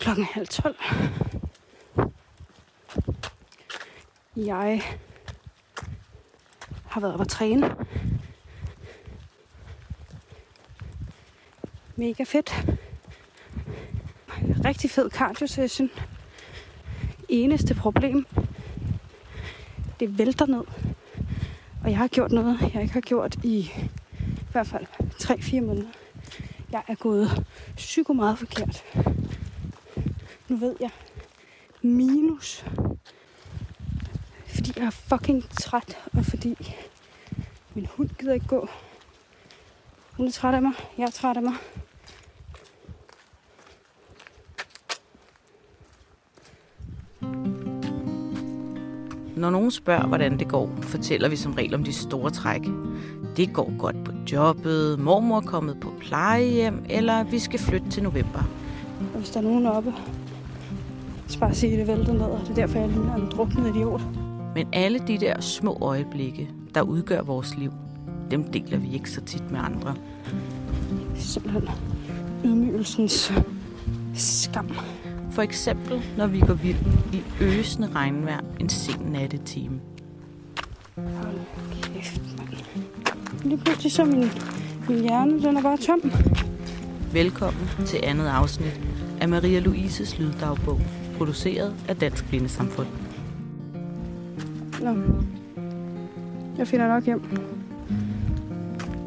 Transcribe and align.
Klokken 0.00 0.24
er 0.24 0.28
halv 0.32 0.46
tolv. 0.46 0.76
Jeg 4.36 4.82
har 6.86 7.00
været 7.00 7.12
oppe 7.12 7.22
at 7.22 7.28
træne. 7.28 7.76
Mega 11.96 12.24
fedt. 12.24 12.66
Rigtig 14.64 14.90
fed 14.90 15.10
cardio 15.10 15.46
session. 15.46 15.90
Eneste 17.28 17.74
problem, 17.74 18.26
det 20.00 20.18
vælter 20.18 20.46
ned. 20.46 20.64
Og 21.84 21.90
jeg 21.90 21.98
har 21.98 22.08
gjort 22.08 22.32
noget, 22.32 22.60
jeg 22.74 22.82
ikke 22.82 22.94
har 22.94 23.00
gjort 23.00 23.36
i 23.44 23.58
i 23.58 24.52
hvert 24.52 24.66
fald 24.66 24.86
3-4 25.00 25.60
måneder. 25.60 25.88
Jeg 26.72 26.82
er 26.88 26.94
gået 26.94 27.46
psyko 27.76 28.12
meget 28.12 28.38
forkert. 28.38 28.84
Nu 30.50 30.56
ved 30.56 30.76
jeg. 30.80 30.90
Minus. 31.82 32.64
Fordi 34.46 34.72
jeg 34.76 34.84
er 34.84 34.90
fucking 34.90 35.44
træt, 35.50 35.98
og 36.12 36.24
fordi 36.24 36.74
min 37.74 37.86
hund 37.86 38.08
gider 38.18 38.34
ikke 38.34 38.46
gå. 38.46 38.68
Hun 40.16 40.26
er 40.26 40.30
træt 40.30 40.54
af 40.54 40.62
mig. 40.62 40.72
Jeg 40.98 41.04
er 41.04 41.10
træt 41.10 41.36
af 41.36 41.42
mig. 41.42 41.54
Når 49.36 49.50
nogen 49.50 49.70
spørger, 49.70 50.06
hvordan 50.06 50.38
det 50.38 50.48
går, 50.48 50.78
fortæller 50.82 51.28
vi 51.28 51.36
som 51.36 51.52
regel 51.52 51.74
om 51.74 51.84
de 51.84 51.92
store 51.92 52.30
træk. 52.30 52.62
Det 53.36 53.52
går 53.52 53.78
godt 53.78 54.04
på 54.04 54.12
jobbet, 54.32 54.98
mormor 54.98 55.36
er 55.36 55.46
kommet 55.46 55.80
på 55.80 55.92
plejehjem, 56.00 56.84
eller 56.88 57.24
vi 57.24 57.38
skal 57.38 57.60
flytte 57.60 57.90
til 57.90 58.02
november. 58.02 58.42
Og 59.14 59.18
hvis 59.18 59.30
der 59.30 59.40
er 59.40 59.44
nogen 59.44 59.66
oppe, 59.66 59.94
så 61.30 61.38
bare 61.38 61.50
at 61.50 61.60
det 61.60 61.86
vælter 61.86 62.12
ned, 62.12 62.22
og 62.22 62.40
det 62.40 62.50
er 62.50 62.54
derfor, 62.54 62.78
jeg 62.78 62.88
ligner 62.88 63.14
en 63.14 63.26
druknet 63.30 63.76
idiot. 63.76 64.00
Men 64.54 64.68
alle 64.72 64.98
de 64.98 65.18
der 65.18 65.40
små 65.40 65.78
øjeblikke, 65.80 66.50
der 66.74 66.82
udgør 66.82 67.22
vores 67.22 67.56
liv, 67.56 67.72
dem 68.30 68.44
deler 68.44 68.78
vi 68.78 68.94
ikke 68.94 69.10
så 69.10 69.20
tit 69.20 69.50
med 69.50 69.60
andre. 69.60 69.94
Simpelthen 71.14 71.68
ydmygelsens 72.44 73.32
skam. 74.14 74.70
For 75.30 75.42
eksempel, 75.42 76.02
når 76.16 76.26
vi 76.26 76.40
går 76.40 76.54
vild 76.54 76.78
i 77.12 77.22
øsende 77.40 77.90
regnvejr 77.94 78.40
en 78.60 78.68
sen 78.68 79.00
nattetime. 79.12 79.80
Hold 80.96 81.38
kæft, 81.82 82.20
mand. 82.38 82.48
Lige 83.44 83.58
pludselig 83.58 83.92
så 83.92 84.04
min, 84.04 84.30
min 84.88 85.00
hjerne, 85.02 85.42
den 85.42 85.56
er 85.56 85.62
bare 85.62 85.76
tom. 85.76 86.12
Velkommen 87.12 87.68
til 87.86 88.00
andet 88.02 88.26
afsnit 88.26 88.80
af 89.20 89.28
Maria 89.28 89.60
Louises 89.60 90.18
lyddagbog, 90.18 90.80
produceret 91.20 91.74
af 91.88 91.96
Dansk 91.96 92.28
Blindesamfund. 92.28 92.86
Nå. 94.82 94.94
Jeg 96.58 96.68
finder 96.68 96.88
nok 96.88 97.04
hjem. 97.04 97.22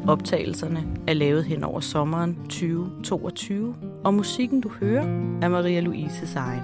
Optagelserne 0.08 0.84
er 1.06 1.12
lavet 1.12 1.44
hen 1.44 1.64
over 1.64 1.80
sommeren 1.80 2.36
2022, 2.48 3.74
og 4.04 4.14
musikken 4.14 4.60
du 4.60 4.68
hører 4.80 5.02
er 5.42 5.48
Maria 5.48 5.80
Louises 5.80 6.34
egen. 6.34 6.62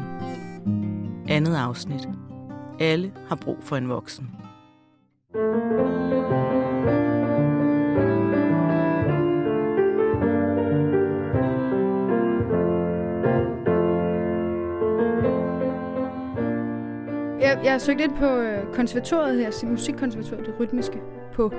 Andet 1.29 1.57
afsnit. 1.57 2.09
Alle 2.81 3.13
har 3.29 3.37
brug 3.37 3.59
for 3.61 3.77
en 3.77 3.89
voksen. 3.89 4.31
Jeg, 17.65 17.67
søgte 17.67 17.71
har 17.71 17.79
søgt 17.79 18.01
ind 18.01 18.17
på 18.17 18.37
øh, 18.37 18.75
konservatoriet 18.75 19.39
her, 19.39 19.47
altså 19.47 19.67
musikkonservatoriet, 19.67 20.47
det 20.47 20.55
rytmiske, 20.61 21.01
på 21.33 21.53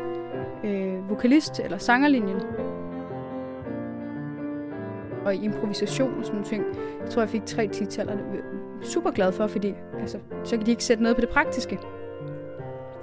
øh, 0.63 1.09
vokalist- 1.12 1.63
eller 1.63 1.78
sangerlinjen. 1.78 2.38
Og 5.25 5.35
i 5.35 5.44
improvisation 5.44 6.17
og 6.17 6.25
sådan 6.25 6.35
nogle 6.35 6.45
ting. 6.45 6.63
Jeg 7.01 7.09
tror, 7.09 7.22
jeg 7.22 7.29
fik 7.29 7.45
tre 7.45 7.67
titaller. 7.67 8.13
Det 8.13 8.23
øh, 8.34 8.81
er 8.81 8.85
super 8.85 9.12
glad 9.12 9.31
for, 9.31 9.47
fordi 9.47 9.73
altså, 10.00 10.17
så 10.44 10.57
kan 10.57 10.66
de 10.66 10.72
ikke 10.72 10.84
sætte 10.84 11.03
noget 11.03 11.17
på 11.17 11.22
det 11.22 11.29
praktiske. 11.29 11.79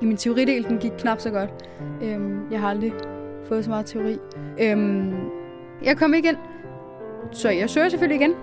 I 0.02 0.04
min 0.04 0.16
teoridel, 0.16 0.64
den 0.68 0.78
gik 0.78 0.92
knap 0.98 1.20
så 1.20 1.30
godt. 1.30 1.50
Øhm, 2.02 2.50
jeg 2.50 2.60
har 2.60 2.68
aldrig 2.68 2.92
fået 3.44 3.64
så 3.64 3.70
meget 3.70 3.86
teori. 3.86 4.18
Øhm, 4.60 5.14
jeg 5.84 5.96
kom 5.96 6.14
ikke 6.14 6.28
ind, 6.28 6.36
så 7.30 7.50
jeg 7.50 7.70
søger 7.70 7.88
selvfølgelig 7.88 8.20
igen. 8.20 8.34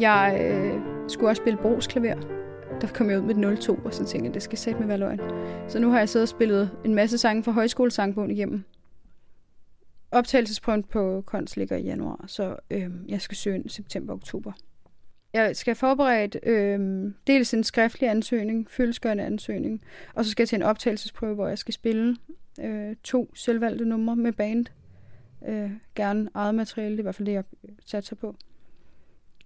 Jeg 0.00 0.50
øh, 0.52 0.80
skulle 1.08 1.30
også 1.30 1.42
spille 1.42 1.58
brugsklaver. 1.62 2.39
Der 2.80 2.88
kom 2.94 3.10
jeg 3.10 3.20
ud 3.20 3.34
med 3.34 3.56
02, 3.56 3.74
og 3.84 3.94
så 3.94 4.04
tænkte 4.04 4.26
jeg, 4.26 4.34
det 4.34 4.42
skal 4.42 4.58
sætte 4.58 4.80
med 4.80 4.86
være 4.86 4.98
løgn. 4.98 5.20
Så 5.68 5.78
nu 5.78 5.90
har 5.90 5.98
jeg 5.98 6.08
siddet 6.08 6.24
og 6.24 6.28
spillet 6.28 6.70
en 6.84 6.94
masse 6.94 7.18
sange 7.18 7.44
fra 7.44 7.52
højskolesangbogen 7.52 8.30
igennem. 8.30 8.64
Optagelsesprøven 10.10 10.82
på 10.82 11.22
Konst 11.26 11.56
ligger 11.56 11.76
i 11.76 11.82
januar, 11.82 12.24
så 12.26 12.56
øh, 12.70 12.90
jeg 13.08 13.20
skal 13.20 13.36
søge 13.36 13.56
ind 13.56 13.66
i 13.66 13.68
september-oktober. 13.68 14.52
Jeg 15.32 15.56
skal 15.56 15.74
forberede 15.74 16.38
øh, 16.42 17.12
dels 17.26 17.54
en 17.54 17.64
skriftlig 17.64 18.10
ansøgning, 18.10 18.70
følelsesgørende 18.70 19.24
ansøgning, 19.24 19.82
og 20.14 20.24
så 20.24 20.30
skal 20.30 20.42
jeg 20.42 20.48
til 20.48 20.56
en 20.56 20.62
optagelsesprøve, 20.62 21.34
hvor 21.34 21.48
jeg 21.48 21.58
skal 21.58 21.74
spille 21.74 22.16
øh, 22.60 22.96
to 23.04 23.34
selvvalgte 23.34 23.84
numre 23.84 24.16
med 24.16 24.32
band. 24.32 24.66
Øh, 25.48 25.70
gerne 25.94 26.28
eget 26.34 26.54
materiale, 26.54 26.90
det 26.90 26.98
er 26.98 27.02
i 27.02 27.02
hvert 27.02 27.14
fald 27.14 27.26
det, 27.26 27.32
jeg 27.32 27.44
satser 27.86 28.16
på. 28.16 28.36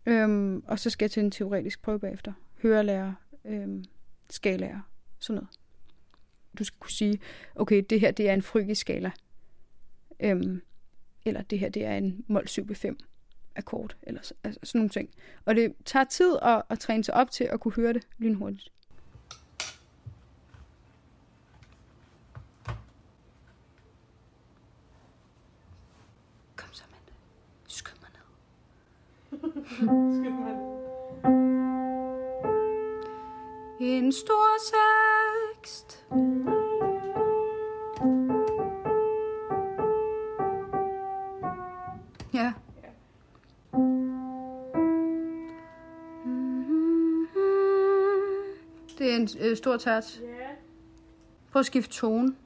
Øhm, 0.07 0.63
og 0.67 0.79
så 0.79 0.91
skal 0.91 1.05
jeg 1.05 1.11
til 1.11 1.25
en 1.25 1.31
teoretisk 1.31 1.83
prøve 1.83 1.99
bagefter. 1.99 2.33
Hørelærer, 2.63 3.13
øhm, 3.45 3.85
skalaer, 4.31 4.81
sådan 5.19 5.35
noget. 5.35 5.51
Du 6.59 6.65
skal 6.65 6.79
kunne 6.79 6.91
sige, 6.91 7.21
okay, 7.55 7.83
det 7.91 8.01
her 8.01 8.11
det 8.11 8.29
er 8.29 8.35
en 8.35 8.43
frygisk 8.43 8.81
skala. 8.81 9.11
Øhm, 10.21 10.63
eller 11.27 11.43
det 11.43 11.59
her 11.59 11.69
det 11.69 11.85
er 11.85 11.97
en 11.97 12.25
mol 12.29 12.49
7 12.49 12.75
5 12.75 12.99
akkord, 13.57 13.97
eller 14.03 14.23
så- 14.23 14.35
altså, 14.45 14.61
sådan 14.63 14.79
nogle 14.79 14.89
ting. 14.91 15.11
Og 15.45 15.55
det 15.57 15.75
tager 15.85 16.05
tid 16.05 16.37
at, 16.43 16.63
at 16.71 16.79
træne 16.79 17.05
sig 17.05 17.15
op 17.15 17.31
til 17.31 17.45
at 17.45 17.61
kunne 17.61 17.75
høre 17.75 17.93
det 17.93 18.07
lynhurtigt. 18.19 18.73
Kom 26.57 26.69
så, 26.73 26.85
Amanda. 26.85 27.13
Skyd 27.69 27.93
mig 28.03 28.11
ned. 30.53 30.71
En 33.81 34.13
stor 34.13 34.47
tekst. 35.55 36.07
Ja. 42.35 42.53
Det 48.99 49.13
er 49.13 49.17
en 49.17 49.29
øh, 49.41 49.57
stor 49.57 49.77
tært. 49.77 50.21
Prøv 51.53 51.61
at 51.61 51.67
skifte 51.67 51.93
tone. 51.93 52.37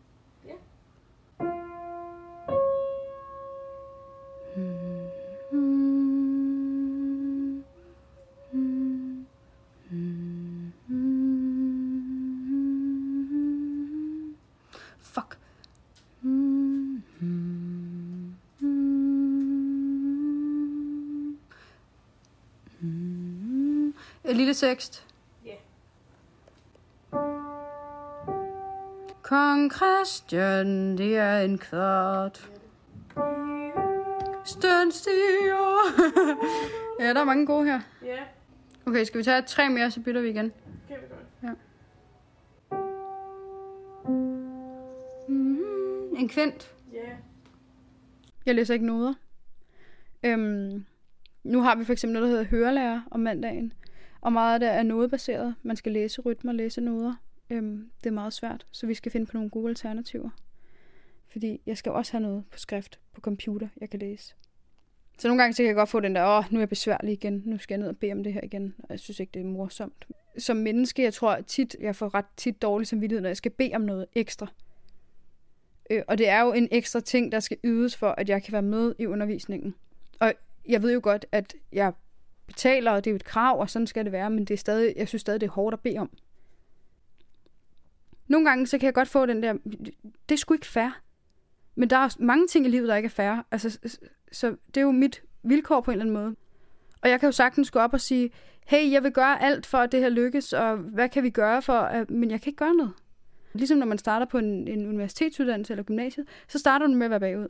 En 24.58 24.60
lille 24.60 24.74
tekst. 24.74 25.04
Kong 29.22 29.72
Christian, 29.72 30.98
det 30.98 31.16
er 31.16 31.38
en 31.40 31.58
kvart. 31.58 32.50
Støn 34.44 34.92
stiger. 34.92 35.78
ja, 37.00 37.14
der 37.14 37.20
er 37.20 37.24
mange 37.24 37.46
gode 37.46 37.64
her. 37.64 37.80
Ja, 38.04 38.18
Okay, 38.86 39.04
skal 39.04 39.18
vi 39.18 39.24
tage 39.24 39.42
tre 39.42 39.68
mere, 39.70 39.90
så 39.90 40.00
bytter 40.00 40.20
vi 40.20 40.28
igen. 40.28 40.44
det 40.44 40.52
kan 40.88 40.96
vi 40.96 41.06
godt. 41.08 41.58
Mm, 45.28 46.16
en 46.16 46.28
kvint. 46.28 46.70
Ja. 46.92 47.16
Jeg 48.46 48.54
læser 48.54 48.74
ikke 48.74 48.86
noder. 48.86 49.14
Øhm, 50.22 50.84
nu 51.44 51.60
har 51.60 51.76
vi 51.76 51.84
for 51.84 51.92
eksempel 51.92 52.12
noget, 52.14 52.28
der 52.28 52.36
hedder 52.36 52.50
hørelærer 52.56 53.00
om 53.10 53.20
mandagen. 53.20 53.72
Og 54.20 54.32
meget 54.32 54.54
af 54.54 54.60
det 54.60 54.68
er 54.68 54.82
nodebaseret. 54.82 55.54
Man 55.62 55.76
skal 55.76 55.92
læse 55.92 56.20
rytmer, 56.20 56.52
læse 56.52 56.80
noder. 56.80 57.14
Øhm, 57.50 57.90
det 58.04 58.06
er 58.06 58.14
meget 58.14 58.32
svært, 58.32 58.66
så 58.72 58.86
vi 58.86 58.94
skal 58.94 59.12
finde 59.12 59.26
på 59.26 59.32
nogle 59.34 59.50
gode 59.50 59.68
alternativer. 59.68 60.30
Fordi 61.28 61.60
jeg 61.66 61.78
skal 61.78 61.92
også 61.92 62.12
have 62.12 62.22
noget 62.22 62.44
på 62.50 62.58
skrift 62.58 62.98
på 63.14 63.20
computer, 63.20 63.68
jeg 63.80 63.90
kan 63.90 64.00
læse. 64.00 64.34
Så 65.18 65.28
nogle 65.28 65.42
gange 65.42 65.54
så 65.54 65.56
kan 65.56 65.66
jeg 65.66 65.74
godt 65.74 65.88
få 65.88 66.00
den 66.00 66.14
der, 66.14 66.38
åh, 66.38 66.44
nu 66.52 66.58
er 66.58 66.60
jeg 66.60 66.68
besværlig 66.68 67.12
igen, 67.12 67.42
nu 67.46 67.58
skal 67.58 67.74
jeg 67.74 67.78
ned 67.78 67.88
og 67.88 67.96
bede 67.96 68.12
om 68.12 68.24
det 68.24 68.32
her 68.32 68.40
igen. 68.44 68.74
Og 68.78 68.86
jeg 68.90 69.00
synes 69.00 69.20
ikke, 69.20 69.30
det 69.34 69.40
er 69.40 69.44
morsomt. 69.44 70.06
Som 70.38 70.56
menneske, 70.56 71.02
jeg 71.02 71.14
tror 71.14 71.40
tit, 71.40 71.76
jeg 71.80 71.96
får 71.96 72.14
ret 72.14 72.24
tit 72.36 72.62
dårlig 72.62 72.86
samvittighed, 72.86 73.22
når 73.22 73.28
jeg 73.28 73.36
skal 73.36 73.50
bede 73.50 73.74
om 73.74 73.80
noget 73.80 74.06
ekstra. 74.14 74.46
Øh, 75.90 76.02
og 76.08 76.18
det 76.18 76.28
er 76.28 76.40
jo 76.40 76.52
en 76.52 76.68
ekstra 76.70 77.00
ting, 77.00 77.32
der 77.32 77.40
skal 77.40 77.56
ydes 77.64 77.96
for, 77.96 78.08
at 78.08 78.28
jeg 78.28 78.42
kan 78.42 78.52
være 78.52 78.62
med 78.62 78.94
i 78.98 79.06
undervisningen. 79.06 79.74
Og 80.20 80.32
jeg 80.68 80.82
ved 80.82 80.92
jo 80.92 81.00
godt, 81.02 81.26
at 81.32 81.54
jeg 81.72 81.92
betaler, 82.48 82.90
og 82.90 83.04
det 83.04 83.10
er 83.10 83.12
jo 83.12 83.16
et 83.16 83.24
krav, 83.24 83.60
og 83.60 83.70
sådan 83.70 83.86
skal 83.86 84.04
det 84.04 84.12
være, 84.12 84.30
men 84.30 84.44
det 84.44 84.54
er 84.54 84.58
stadig, 84.58 84.94
jeg 84.96 85.08
synes 85.08 85.20
stadig, 85.20 85.40
det 85.40 85.46
er 85.46 85.50
hårdt 85.50 85.74
at 85.74 85.80
bede 85.80 85.98
om. 85.98 86.10
Nogle 88.28 88.48
gange, 88.48 88.66
så 88.66 88.78
kan 88.78 88.86
jeg 88.86 88.94
godt 88.94 89.08
få 89.08 89.26
den 89.26 89.42
der, 89.42 89.52
det 90.28 90.34
er 90.34 90.36
sgu 90.36 90.54
ikke 90.54 90.66
fair. 90.66 91.00
Men 91.74 91.90
der 91.90 91.96
er 91.96 92.16
mange 92.18 92.46
ting 92.46 92.66
i 92.66 92.68
livet, 92.68 92.88
der 92.88 92.96
ikke 92.96 93.06
er 93.06 93.10
fair. 93.10 93.46
Altså, 93.50 93.98
så 94.32 94.56
det 94.66 94.76
er 94.76 94.80
jo 94.80 94.90
mit 94.90 95.22
vilkår 95.42 95.80
på 95.80 95.90
en 95.90 95.92
eller 95.92 96.04
anden 96.04 96.24
måde. 96.24 96.36
Og 97.02 97.10
jeg 97.10 97.20
kan 97.20 97.26
jo 97.26 97.32
sagtens 97.32 97.70
gå 97.70 97.78
op 97.78 97.92
og 97.92 98.00
sige, 98.00 98.30
hey, 98.66 98.92
jeg 98.92 99.02
vil 99.02 99.12
gøre 99.12 99.42
alt 99.42 99.66
for, 99.66 99.78
at 99.78 99.92
det 99.92 100.00
her 100.00 100.08
lykkes, 100.08 100.52
og 100.52 100.76
hvad 100.76 101.08
kan 101.08 101.22
vi 101.22 101.30
gøre 101.30 101.62
for, 101.62 101.72
at... 101.72 102.10
men 102.10 102.30
jeg 102.30 102.40
kan 102.40 102.50
ikke 102.50 102.58
gøre 102.58 102.74
noget. 102.74 102.92
Ligesom 103.52 103.78
når 103.78 103.86
man 103.86 103.98
starter 103.98 104.26
på 104.26 104.38
en, 104.38 104.68
en 104.68 104.86
universitetsuddannelse 104.86 105.72
eller 105.72 105.82
gymnasiet, 105.82 106.28
så 106.48 106.58
starter 106.58 106.86
du 106.86 106.92
med 106.92 107.04
at 107.04 107.10
være 107.10 107.20
bagud. 107.20 107.48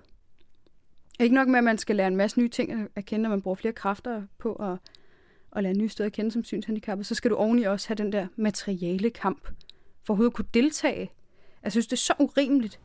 Ikke 1.20 1.34
nok 1.34 1.48
med, 1.48 1.58
at 1.58 1.64
man 1.64 1.78
skal 1.78 1.96
lære 1.96 2.06
en 2.06 2.16
masse 2.16 2.40
nye 2.40 2.48
ting 2.48 2.88
at 2.96 3.04
kende, 3.04 3.26
og 3.26 3.30
man 3.30 3.42
bruger 3.42 3.54
flere 3.54 3.72
kræfter 3.72 4.22
på 4.38 4.52
at, 4.52 4.78
at 5.56 5.62
lære 5.62 5.74
nye 5.74 5.88
steder 5.88 6.06
at 6.06 6.12
kende 6.12 6.30
som 6.30 6.44
synshandicappet, 6.44 7.06
så 7.06 7.14
skal 7.14 7.30
du 7.30 7.36
oveni 7.36 7.62
også 7.62 7.88
have 7.88 7.96
den 7.96 8.12
der 8.12 8.26
materiale 8.36 9.10
kamp 9.10 9.48
for 10.04 10.12
overhovedet 10.12 10.30
at 10.30 10.36
kunne 10.36 10.48
deltage. 10.54 11.10
Jeg 11.62 11.72
synes, 11.72 11.86
det 11.86 11.92
er 11.92 11.96
så 11.96 12.14
urimeligt. 12.18 12.80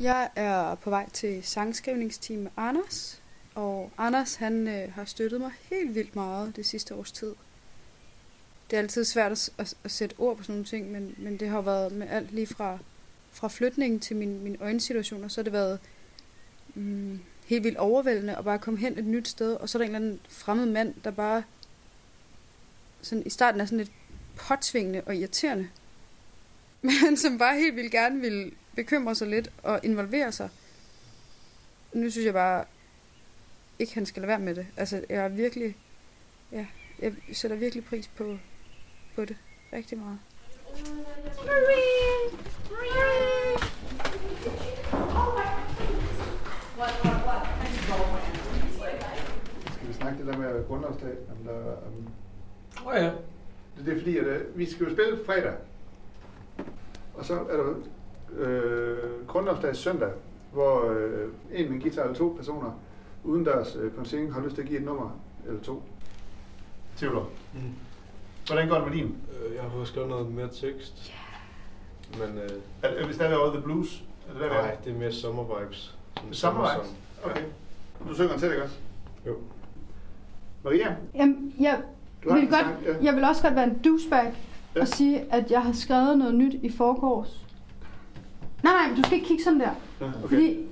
Jeg 0.00 0.30
er 0.36 0.74
på 0.74 0.90
vej 0.90 1.08
til 1.10 1.42
sangskrivningsteam 1.42 2.40
med 2.40 2.50
Anders, 2.56 3.22
og 3.56 3.90
Anders 3.98 4.34
han 4.34 4.68
øh, 4.68 4.92
har 4.92 5.04
støttet 5.04 5.40
mig 5.40 5.50
helt 5.70 5.94
vildt 5.94 6.16
meget 6.16 6.56
det 6.56 6.66
sidste 6.66 6.94
års 6.94 7.12
tid. 7.12 7.34
Det 8.70 8.76
er 8.76 8.80
altid 8.80 9.04
svært 9.04 9.32
at, 9.32 9.50
at, 9.58 9.74
at 9.84 9.90
sætte 9.90 10.14
ord 10.18 10.36
på 10.36 10.42
sådan 10.42 10.52
nogle 10.52 10.64
ting, 10.64 10.92
men, 10.92 11.14
men 11.18 11.36
det 11.36 11.48
har 11.48 11.60
været 11.60 11.92
med 11.92 12.08
alt 12.08 12.32
lige 12.32 12.46
fra, 12.46 12.78
fra 13.30 13.48
flytningen 13.48 14.00
til 14.00 14.16
min, 14.16 14.44
min 14.44 14.56
øjensituationer, 14.60 15.28
så 15.28 15.40
har 15.40 15.42
det 15.42 15.52
været 15.52 15.80
mm, 16.74 17.20
helt 17.46 17.64
vildt 17.64 17.78
overvældende 17.78 18.36
at 18.36 18.44
bare 18.44 18.58
komme 18.58 18.80
hen 18.80 18.98
et 18.98 19.04
nyt 19.04 19.28
sted, 19.28 19.54
og 19.54 19.68
så 19.68 19.78
er 19.78 19.82
der 19.82 19.88
en 19.88 19.94
eller 19.94 20.06
anden 20.06 20.20
fremmed 20.28 20.66
mand, 20.66 20.94
der 21.04 21.10
bare 21.10 21.42
sådan, 23.02 23.26
i 23.26 23.30
starten 23.30 23.60
er 23.60 23.64
sådan 23.64 23.78
lidt 23.78 23.92
påtvingende 24.36 25.02
og 25.06 25.16
irriterende, 25.16 25.68
men 26.82 27.16
som 27.16 27.38
bare 27.38 27.58
helt 27.58 27.76
vildt 27.76 27.92
gerne 27.92 28.20
vil 28.20 28.52
bekymre 28.74 29.14
sig 29.14 29.28
lidt 29.28 29.50
og 29.62 29.80
involvere 29.82 30.32
sig. 30.32 30.48
Nu 31.92 32.10
synes 32.10 32.24
jeg 32.26 32.34
bare 32.34 32.64
ikke, 33.78 33.94
han 33.94 34.06
skal 34.06 34.20
lade 34.20 34.28
være 34.28 34.38
med 34.38 34.54
det. 34.54 34.66
Altså, 34.76 35.04
jeg 35.08 35.24
er 35.24 35.28
virkelig, 35.28 35.76
ja, 36.52 36.66
jeg 36.98 37.12
sætter 37.32 37.56
virkelig 37.56 37.84
pris 37.84 38.08
på, 38.08 38.38
på 39.14 39.24
det 39.24 39.36
rigtig 39.72 39.98
meget. 39.98 40.18
Marie! 41.40 41.96
Marie! 42.70 43.58
Skal 49.74 49.88
vi 49.88 49.92
snakke 49.92 50.18
det 50.18 50.26
der 50.26 50.38
med 50.38 50.66
grundlovsdag? 50.66 51.10
Om 51.30 51.36
der, 51.46 51.72
om... 51.86 52.08
Oh 52.86 52.94
ja. 52.94 53.10
Det, 53.76 53.86
det 53.86 53.92
er 53.92 53.98
fordi, 53.98 54.18
at 54.18 54.26
uh, 54.26 54.58
vi 54.58 54.70
skal 54.70 54.86
jo 54.86 54.92
spille 54.92 55.24
fredag. 55.26 55.54
Og 57.14 57.24
så 57.24 57.34
er 57.34 57.56
der 57.56 57.74
øh, 58.32 59.26
grundlovsdag 59.26 59.76
søndag, 59.76 60.10
hvor 60.52 60.90
øh, 60.90 61.28
en 61.52 61.72
med 61.72 61.80
guitar 61.80 62.02
eller 62.02 62.14
to 62.14 62.34
personer 62.36 62.80
uden 63.26 63.44
deres 63.44 63.76
øh, 63.80 63.92
konsing 63.92 64.34
har 64.34 64.40
lyst 64.44 64.54
til 64.54 64.62
at 64.62 64.68
give 64.68 64.78
et 64.80 64.84
nummer 64.84 65.10
eller 65.46 65.60
to. 65.62 65.82
Theodor, 66.96 67.28
Mm. 67.54 67.60
hvordan 68.46 68.68
går 68.68 68.74
det 68.76 68.84
med 68.84 68.92
din? 68.92 69.04
Øh, 69.46 69.54
Jeg 69.54 69.62
har 69.62 69.70
fået 69.70 69.88
skrevet 69.88 70.08
noget 70.08 70.32
mere 70.34 70.48
tekst. 70.48 71.12
Yeah. 72.18 72.28
Men 72.30 72.38
øh, 72.38 72.50
Er, 72.82 72.88
er 72.88 73.06
vi 73.06 73.12
stadig 73.12 73.38
over 73.38 73.52
The 73.52 73.62
Blues? 73.62 74.04
Er 74.28 74.32
det 74.32 74.40
der, 74.40 74.48
er? 74.48 74.62
nej, 74.62 74.76
det 74.84 74.92
er 74.94 74.98
mere 74.98 75.12
summer 75.12 75.60
vibes. 75.60 75.96
Summer 76.32 76.74
vibes? 76.74 76.94
Okay. 77.24 77.42
Du 78.08 78.14
synger 78.14 78.30
den 78.30 78.40
selv, 78.40 78.52
ikke 78.52 78.64
også? 78.64 78.76
Jo. 79.26 79.34
Maria, 80.64 80.96
Jamen, 81.14 81.54
jeg 81.60 81.80
vil, 82.22 82.32
godt, 82.32 82.50
sang, 82.50 82.76
ja. 82.84 82.94
jeg 83.04 83.14
vil 83.14 83.24
også 83.24 83.42
godt 83.42 83.54
være 83.54 83.64
en 83.64 83.78
douchebag 83.84 84.24
Ja. 84.24 84.30
ja. 84.76 84.80
og 84.80 84.88
sige, 84.88 85.24
at 85.34 85.50
jeg 85.50 85.62
har 85.62 85.72
skrevet 85.72 86.18
noget 86.18 86.34
nyt 86.34 86.54
i 86.54 86.70
forgårs. 86.70 87.46
Nej, 88.62 88.72
nej, 88.72 88.96
du 88.96 89.02
skal 89.02 89.14
ikke 89.14 89.26
kigge 89.26 89.44
sådan 89.44 89.60
der. 89.60 89.70
Ja, 90.00 90.06
Okay. 90.06 90.20
Fordi 90.28 90.65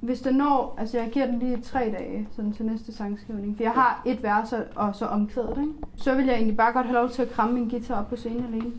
hvis 0.00 0.20
det 0.20 0.34
når, 0.34 0.74
altså 0.78 0.98
jeg 0.98 1.10
giver 1.12 1.26
den 1.26 1.38
lige 1.38 1.60
tre 1.60 1.80
dage 1.80 2.28
sådan 2.36 2.52
til 2.52 2.64
næste 2.66 2.92
sangskrivning, 2.94 3.56
for 3.56 3.62
jeg 3.62 3.72
har 3.72 4.02
et 4.06 4.22
vers 4.22 4.52
og- 4.52 4.64
og 4.76 4.94
så 4.94 5.06
omkvædet, 5.06 5.58
ikke? 5.58 5.72
Så 5.96 6.14
vil 6.14 6.24
jeg 6.26 6.34
egentlig 6.34 6.56
bare 6.56 6.72
godt 6.72 6.86
have 6.86 6.94
lov 6.98 7.10
til 7.10 7.22
at 7.22 7.30
kramme 7.30 7.54
min 7.54 7.68
guitar 7.68 8.00
op 8.00 8.08
på 8.08 8.16
scenen 8.16 8.44
alene. 8.54 8.72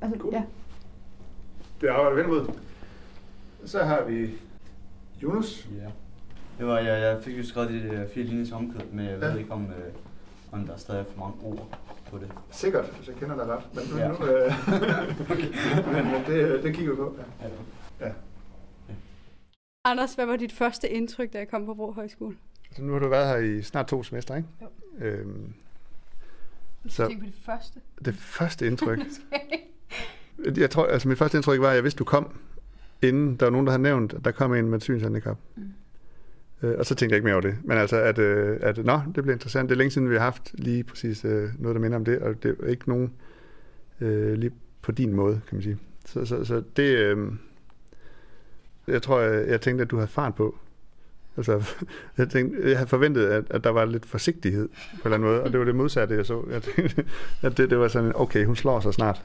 Altså, 0.00 0.18
Cool. 0.20 0.32
ja. 0.34 0.42
Det 1.80 1.88
arbejder 1.88 2.14
vi 2.16 2.22
hen 2.22 2.30
imod. 2.30 2.46
Så 3.64 3.78
har 3.78 4.04
vi 4.04 4.30
Jonas. 5.22 5.68
Ja. 5.82 5.86
Det 6.58 6.66
var, 6.66 6.78
jeg, 6.78 7.02
jeg 7.02 7.22
fik 7.22 7.38
jo 7.38 7.44
skrevet 7.44 7.70
de 7.70 7.88
der 7.88 8.08
fire 8.14 8.24
linjer 8.24 8.44
til 8.44 8.54
omkød, 8.54 8.80
men 8.92 9.04
jeg 9.06 9.20
ved 9.20 9.30
Ja. 9.32 9.36
ikke, 9.38 9.52
om, 9.52 9.62
øh, 9.62 9.92
om 10.52 10.66
der 10.66 10.72
er 10.72 10.78
stadig 10.78 11.04
for 11.14 11.20
mange 11.20 11.34
ord 11.44 11.78
på 12.10 12.18
det. 12.18 12.28
Sikkert, 12.50 12.84
hvis 12.96 13.08
jeg 13.08 13.16
kender 13.16 13.36
dig 13.36 13.46
ret. 13.46 13.62
Men, 13.74 13.84
nu, 13.92 13.98
Ja. 13.98 14.08
nu, 14.08 14.14
øh, 14.26 14.52
men, 15.94 16.04
men 16.12 16.22
det, 16.26 16.62
det 16.62 16.74
kigger 16.74 16.92
vi 16.92 16.96
på. 16.96 17.14
Ja. 17.42 17.46
Ja. 17.48 18.06
Ja. 18.06 18.12
Anders, 19.90 20.14
hvad 20.14 20.26
var 20.26 20.36
dit 20.36 20.52
første 20.52 20.88
indtryk, 20.88 21.32
da 21.32 21.38
jeg 21.38 21.48
kom 21.48 21.66
på 21.66 21.74
Bro 21.74 21.92
Højskole? 21.92 22.36
Så 22.76 22.82
nu 22.82 22.92
har 22.92 22.98
du 23.00 23.08
været 23.08 23.28
her 23.28 23.36
i 23.58 23.62
snart 23.62 23.86
to 23.86 24.02
semester, 24.02 24.36
ikke? 24.36 24.48
Jo. 24.62 24.66
Øhm, 25.06 25.52
Så- 26.88 27.06
tænke 27.06 27.20
på 27.24 27.26
det 27.26 27.34
første. 27.46 27.80
det 28.04 28.14
første 28.14 28.66
indtryk. 28.66 28.98
jeg 30.56 30.70
tror, 30.70 30.86
altså 30.86 31.08
mit 31.08 31.18
første 31.18 31.38
indtryk 31.38 31.60
var, 31.60 31.68
at 31.68 31.74
jeg 31.74 31.82
vidste, 31.84 31.98
du 31.98 32.04
kom, 32.04 32.38
inden 33.02 33.36
der 33.36 33.46
var 33.46 33.50
nogen, 33.50 33.66
der 33.66 33.70
havde 33.72 33.82
nævnt, 33.82 34.12
at 34.14 34.24
der 34.24 34.30
kom 34.30 34.54
en 34.54 34.66
med 34.68 34.76
et 34.76 34.82
synshandicap. 34.82 35.38
Mm. 35.56 35.72
Øh, 36.62 36.78
og 36.78 36.86
så 36.86 36.94
tænkte 36.94 37.12
jeg 37.12 37.16
ikke 37.16 37.24
mere 37.24 37.34
over 37.34 37.42
det. 37.42 37.56
Men 37.64 37.78
altså, 37.78 37.96
at, 37.96 38.18
øh, 38.18 38.58
at 38.62 38.84
nå, 38.84 39.00
det 39.14 39.22
bliver 39.22 39.32
interessant. 39.32 39.68
Det 39.68 39.74
er 39.74 39.78
længe 39.78 39.90
siden, 39.90 40.10
vi 40.10 40.14
har 40.14 40.22
haft 40.22 40.50
lige 40.54 40.84
præcis 40.84 41.24
øh, 41.24 41.50
noget, 41.58 41.74
der 41.74 41.80
minder 41.80 41.96
om 41.98 42.04
det, 42.04 42.18
og 42.18 42.42
det 42.42 42.56
er 42.62 42.66
ikke 42.66 42.88
nogen 42.88 43.12
øh, 44.00 44.32
lige 44.34 44.52
på 44.82 44.92
din 44.92 45.12
måde, 45.12 45.40
kan 45.48 45.56
man 45.56 45.62
sige. 45.62 45.78
Så, 46.06 46.24
så, 46.24 46.44
så 46.44 46.62
det, 46.76 46.98
øh, 46.98 47.32
jeg 48.88 49.02
tror, 49.02 49.20
jeg, 49.20 49.48
jeg 49.48 49.60
tænkte, 49.60 49.82
at 49.82 49.90
du 49.90 49.96
havde 49.96 50.08
fart 50.08 50.34
på. 50.34 50.58
Altså, 51.36 51.62
jeg, 52.18 52.28
tænkte, 52.28 52.68
jeg 52.68 52.76
havde 52.78 52.88
forventet, 52.88 53.26
at, 53.26 53.44
at 53.50 53.64
der 53.64 53.70
var 53.70 53.84
lidt 53.84 54.06
forsigtighed 54.06 54.68
på 54.68 54.74
en 54.94 55.00
eller 55.04 55.14
anden 55.16 55.28
måde, 55.30 55.42
og 55.42 55.50
det 55.52 55.58
var 55.58 55.64
det 55.64 55.74
modsatte, 55.74 56.14
jeg 56.14 56.26
så. 56.26 56.44
Jeg 56.50 56.62
tænkte, 56.62 57.04
at 57.42 57.56
det, 57.56 57.70
det 57.70 57.78
var 57.78 57.88
sådan, 57.88 58.12
okay, 58.14 58.44
hun 58.44 58.56
slår 58.56 58.80
sig 58.80 58.94
snart. 58.94 59.24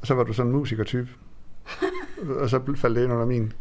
Og 0.00 0.06
så 0.06 0.14
var 0.14 0.24
du 0.24 0.32
sådan 0.32 0.52
en 0.52 0.56
musikertype. 0.56 1.08
og 2.40 2.50
så 2.50 2.74
faldt 2.76 2.96
det 2.96 3.04
ind 3.04 3.12
under 3.12 3.26
min 3.26 3.52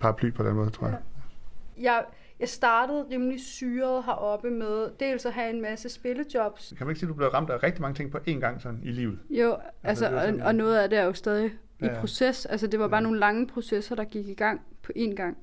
paraply 0.00 0.32
på 0.32 0.42
den 0.42 0.54
måde, 0.54 0.70
tror 0.70 0.86
jeg. 0.86 0.96
Jeg, 1.80 2.04
jeg 2.40 2.48
startede 2.48 3.06
rimelig 3.10 3.40
syret 3.40 4.04
heroppe 4.04 4.50
med 4.50 4.88
dels 5.00 5.26
at 5.26 5.32
have 5.32 5.50
en 5.50 5.62
masse 5.62 5.88
spillejobs. 5.88 6.74
Kan 6.78 6.86
man 6.86 6.90
ikke 6.90 7.00
sige, 7.00 7.06
at 7.06 7.10
du 7.10 7.14
blev 7.14 7.28
ramt 7.28 7.50
af 7.50 7.62
rigtig 7.62 7.82
mange 7.82 7.94
ting 7.94 8.10
på 8.10 8.18
én 8.28 8.32
gang 8.40 8.62
sådan 8.62 8.80
i 8.84 8.90
livet? 8.90 9.18
Jo, 9.30 9.56
altså, 9.82 10.06
er 10.06 10.20
sådan- 10.20 10.40
og, 10.40 10.46
og 10.46 10.54
noget 10.54 10.76
af 10.76 10.90
det 10.90 10.98
er 10.98 11.04
jo 11.04 11.12
stadig 11.12 11.50
Ja, 11.86 11.92
ja. 11.94 12.00
proces. 12.00 12.46
Altså, 12.46 12.66
det 12.66 12.80
var 12.80 12.88
bare 12.88 12.96
Ja. 12.98 13.02
nogle 13.02 13.18
lange 13.18 13.46
processer, 13.46 13.94
der 13.96 14.04
gik 14.04 14.28
i 14.28 14.34
gang 14.34 14.60
på 14.82 14.92
én 14.96 15.14
gang. 15.14 15.38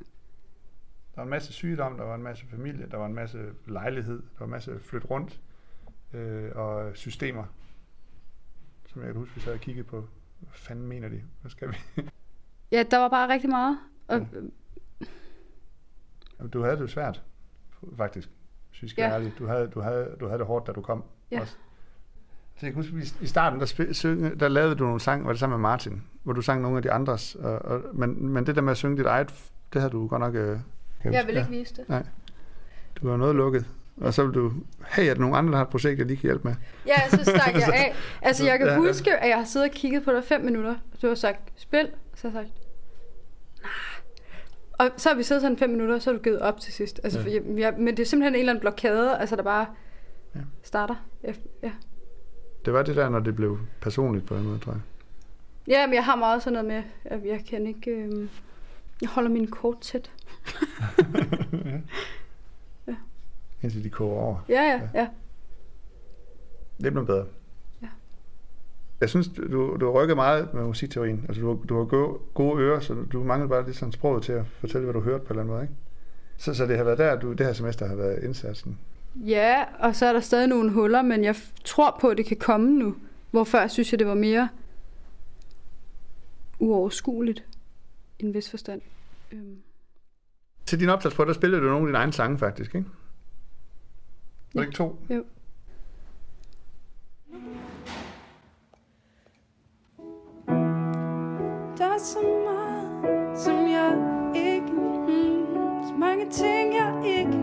Der 1.15 1.21
var 1.21 1.23
en 1.23 1.29
masse 1.29 1.53
sygdom, 1.53 1.97
der 1.97 2.03
var 2.03 2.15
en 2.15 2.23
masse 2.23 2.45
familie, 2.45 2.87
der 2.91 2.97
var 2.97 3.05
en 3.05 3.13
masse 3.13 3.45
lejlighed, 3.67 4.17
der 4.19 4.39
var 4.39 4.45
en 4.45 4.51
masse 4.51 4.79
flyt 4.79 5.09
rundt, 5.09 5.41
øh, 6.13 6.51
og 6.55 6.91
systemer, 6.97 7.43
som 8.87 9.01
jeg 9.01 9.07
kan 9.11 9.19
huske, 9.19 9.35
vi 9.35 9.41
sad 9.41 9.53
og 9.53 9.59
kiggede 9.59 9.87
på. 9.87 10.07
Hvad 10.39 10.49
fanden 10.53 10.87
mener 10.87 11.09
de? 11.09 11.23
Hvad 11.41 11.51
skal 11.51 11.69
vi? 11.69 11.75
Ja, 12.71 12.83
der 12.91 12.97
var 12.97 13.09
bare 13.09 13.29
rigtig 13.29 13.49
meget. 13.49 13.79
Og, 14.07 14.19
Ja. 14.19 14.25
Jamen, 16.39 16.49
du 16.51 16.61
havde 16.63 16.75
det 16.75 16.81
jo 16.81 16.87
svært, 16.87 17.23
faktisk. 17.97 18.29
Vi 18.81 18.87
skal 18.87 19.01
Ja. 19.03 19.07
være 19.07 19.15
ærlige. 19.19 19.33
Du 19.39 19.45
havde, 19.45 19.67
du, 19.67 19.79
havde, 19.79 20.15
du 20.19 20.25
havde 20.25 20.39
det 20.39 20.47
hårdt, 20.47 20.67
da 20.67 20.71
du 20.71 20.81
kom. 20.81 21.03
Ja. 21.31 21.41
Også. 21.41 21.57
Så 22.59 22.65
jeg 22.65 22.73
kan 22.73 22.83
huske, 22.83 23.15
i 23.21 23.27
starten, 23.27 23.59
der, 23.59 23.65
spil, 23.65 23.95
synge, 23.95 24.35
der 24.35 24.47
lavede 24.47 24.75
du 24.75 24.83
nogle 24.83 24.99
sang, 24.99 25.25
var 25.25 25.31
det 25.31 25.39
sammen 25.39 25.59
med 25.61 25.69
Martin, 25.69 26.03
hvor 26.23 26.33
du 26.33 26.41
sang 26.41 26.61
nogle 26.61 26.77
af 26.77 26.83
de 26.83 26.91
andres. 26.91 27.35
Og, 27.35 27.51
og, 27.65 27.81
men, 27.93 28.27
men 28.29 28.45
det 28.45 28.55
der 28.55 28.61
med 28.61 28.71
at 28.71 28.77
synge 28.77 28.97
dit 28.97 29.05
eget, 29.05 29.33
det 29.73 29.81
havde 29.81 29.91
du 29.91 30.07
godt 30.07 30.19
nok... 30.19 30.35
Øh, 30.35 30.57
kan 31.01 31.13
jeg 31.13 31.27
vil 31.27 31.37
ikke 31.37 31.49
vise 31.49 31.75
det. 31.75 31.89
Nej. 31.89 32.03
Du 32.95 33.09
var 33.09 33.17
noget 33.17 33.35
lukket. 33.35 33.65
Og 33.97 34.13
så 34.13 34.25
vil 34.25 34.33
du, 34.35 34.53
hey, 34.87 35.03
er 35.09 35.13
der 35.13 35.21
nogen 35.21 35.35
andre, 35.35 35.51
der 35.51 35.57
har 35.57 35.65
et 35.65 35.69
projekt, 35.71 35.99
jeg 35.99 36.07
lige 36.07 36.17
kan 36.17 36.27
hjælpe 36.27 36.47
med? 36.47 36.55
Ja, 36.87 37.09
så 37.09 37.23
stak 37.23 37.53
jeg 37.53 37.73
af. 37.73 37.95
Altså, 38.21 38.45
jeg 38.45 38.57
kan 38.59 38.67
Ja, 38.67 38.77
huske, 38.77 39.17
at 39.17 39.29
jeg 39.29 39.37
har 39.37 39.45
siddet 39.45 39.69
og 39.69 39.75
kigget 39.75 40.03
på 40.03 40.11
dig 40.11 40.23
fem 40.23 40.41
minutter. 40.41 40.75
Du 41.01 41.07
har 41.07 41.15
sagt, 41.15 41.39
spil. 41.55 41.89
Så 42.15 42.29
har 42.29 42.39
jeg 42.39 42.47
sagt, 42.47 42.57
nej. 43.61 43.71
Og 44.87 44.89
så 44.97 45.09
har 45.09 45.15
vi 45.15 45.23
siddet 45.23 45.41
sådan 45.41 45.57
fem 45.57 45.69
minutter, 45.69 45.95
og 45.95 46.01
så 46.01 46.09
har 46.11 46.17
du 46.17 46.23
givet 46.23 46.39
op 46.39 46.59
til 46.59 46.73
sidst. 46.73 46.99
Altså, 47.03 47.19
Ja. 47.19 47.25
ja. 47.29 47.33
jeg, 47.33 47.59
jeg, 47.59 47.73
men 47.77 47.97
det 47.97 48.03
er 48.03 48.07
simpelthen 48.07 48.35
en 48.35 48.39
eller 48.39 48.51
anden 48.53 48.61
blokade, 48.61 49.17
altså 49.17 49.35
der 49.35 49.43
bare... 49.43 49.65
Ja. 50.35 50.39
starter. 50.63 50.95
Ja, 51.23 51.31
ja. 51.63 51.71
Det 52.65 52.73
var 52.73 52.83
det 52.83 52.95
der, 52.95 53.09
når 53.09 53.19
det 53.19 53.35
blev 53.35 53.59
personligt 53.81 54.25
på 54.25 54.35
en 54.35 54.43
måde, 54.43 54.59
tror 54.59 54.71
jeg. 54.71 54.81
ja, 55.67 55.87
men 55.87 55.93
jeg 55.93 56.05
har 56.05 56.15
meget 56.15 56.43
sådan 56.43 56.53
noget 56.53 56.67
med, 56.67 56.83
at 57.05 57.25
jeg 57.25 57.45
kan 57.49 57.67
ikke... 57.67 57.91
Øh, 57.91 58.29
jeg 59.01 59.09
holder 59.09 59.29
min 59.29 59.47
kort 59.47 59.81
tæt. 59.81 60.11
Indtil 63.63 63.83
de 63.83 63.89
koger 63.89 64.19
over. 64.21 64.37
Ja, 64.49 64.61
ja, 64.61 64.81
ja. 64.93 65.07
Det 66.81 66.93
blev 66.93 67.05
bedre. 67.05 67.25
Ja. 67.81 67.87
Jeg 69.01 69.09
synes, 69.09 69.27
du, 69.27 69.77
du 69.79 69.85
har 69.85 69.91
rykket 69.91 70.15
meget 70.15 70.53
med 70.53 70.63
musikteorien. 70.63 71.25
Altså, 71.27 71.41
du, 71.41 71.59
du 71.69 71.77
har 71.77 71.85
gode, 71.85 72.19
gode 72.33 72.61
ører, 72.61 72.79
så 72.79 72.93
du 73.11 73.23
mangler 73.23 73.47
bare 73.47 73.65
lidt 73.65 73.77
sådan 73.77 73.91
sproget 73.91 74.23
til 74.23 74.31
at 74.31 74.45
fortælle, 74.47 74.85
hvad 74.85 74.93
du 74.93 75.01
hørte 75.01 75.25
på 75.25 75.33
en 75.33 75.39
eller 75.39 75.41
anden 75.41 75.53
måde, 75.53 75.61
ikke? 75.63 75.73
Så, 76.37 76.53
så 76.53 76.65
det 76.65 76.77
har 76.77 76.83
været 76.83 76.97
der, 76.97 77.19
du, 77.19 77.33
det 77.33 77.45
her 77.45 77.53
semester 77.53 77.87
har 77.87 77.95
været 77.95 78.23
indsatsen. 78.23 78.77
Ja, 79.15 79.63
og 79.79 79.95
så 79.95 80.05
er 80.05 80.13
der 80.13 80.19
stadig 80.19 80.47
nogle 80.47 80.71
huller, 80.71 81.01
men 81.01 81.23
jeg 81.23 81.35
tror 81.65 81.97
på, 82.01 82.07
at 82.07 82.17
det 82.17 82.25
kan 82.25 82.37
komme 82.37 82.71
nu. 82.71 82.95
Hvor 83.31 83.43
før 83.43 83.67
synes 83.67 83.91
jeg, 83.91 83.99
det 83.99 84.07
var 84.07 84.13
mere 84.13 84.49
uoverskueligt 86.59 87.43
i 88.19 88.23
en 88.23 88.33
vis 88.33 88.49
forstand. 88.49 88.81
Øhm. 89.31 89.57
Til 90.65 90.79
din 90.79 90.89
opsats 90.89 91.15
på, 91.15 91.25
der 91.25 91.33
spillede 91.33 91.61
du 91.61 91.67
nogle 91.67 91.81
af 91.81 91.87
dine 91.87 91.97
egne 91.97 92.13
sange, 92.13 92.37
faktisk, 92.37 92.75
ikke? 92.75 92.87
Var 94.53 94.61
det 94.61 94.67
ikke 94.67 94.77
to? 94.77 94.99
Jo. 95.09 95.23
Der 101.77 101.85
er 101.85 101.99
så 101.99 102.19
meget, 102.45 103.39
som 103.39 103.67
jeg 103.67 103.91
ikke... 104.35 104.71
Mm, 104.71 105.87
så 105.87 105.93
mange 105.99 106.29
ting, 106.29 106.73
jeg 106.73 107.01
ikke 107.05 107.38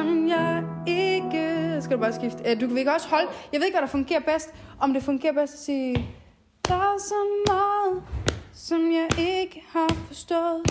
som 0.00 0.28
jeg 0.28 0.64
ikke... 0.86 1.76
Skal 1.82 1.96
du 1.96 2.00
bare 2.02 2.12
skifte? 2.12 2.50
Øh, 2.50 2.60
Du 2.60 2.66
kan 2.68 2.78
ikke 2.78 2.92
også 2.92 3.08
holde... 3.08 3.26
Jeg 3.52 3.60
ved 3.60 3.66
ikke, 3.66 3.74
hvad 3.78 3.82
der 3.82 3.92
fungerer 3.98 4.20
bedst. 4.20 4.54
Om 4.80 4.92
det 4.92 5.02
fungerer 5.02 5.32
bedst 5.32 5.54
at 5.54 5.58
sige... 5.60 6.08
Der 6.68 6.74
er 6.74 6.98
så 6.98 7.14
meget, 7.48 8.02
som 8.52 8.80
jeg 8.92 9.08
ikke 9.18 9.64
har 9.68 9.88
forstået. 10.06 10.62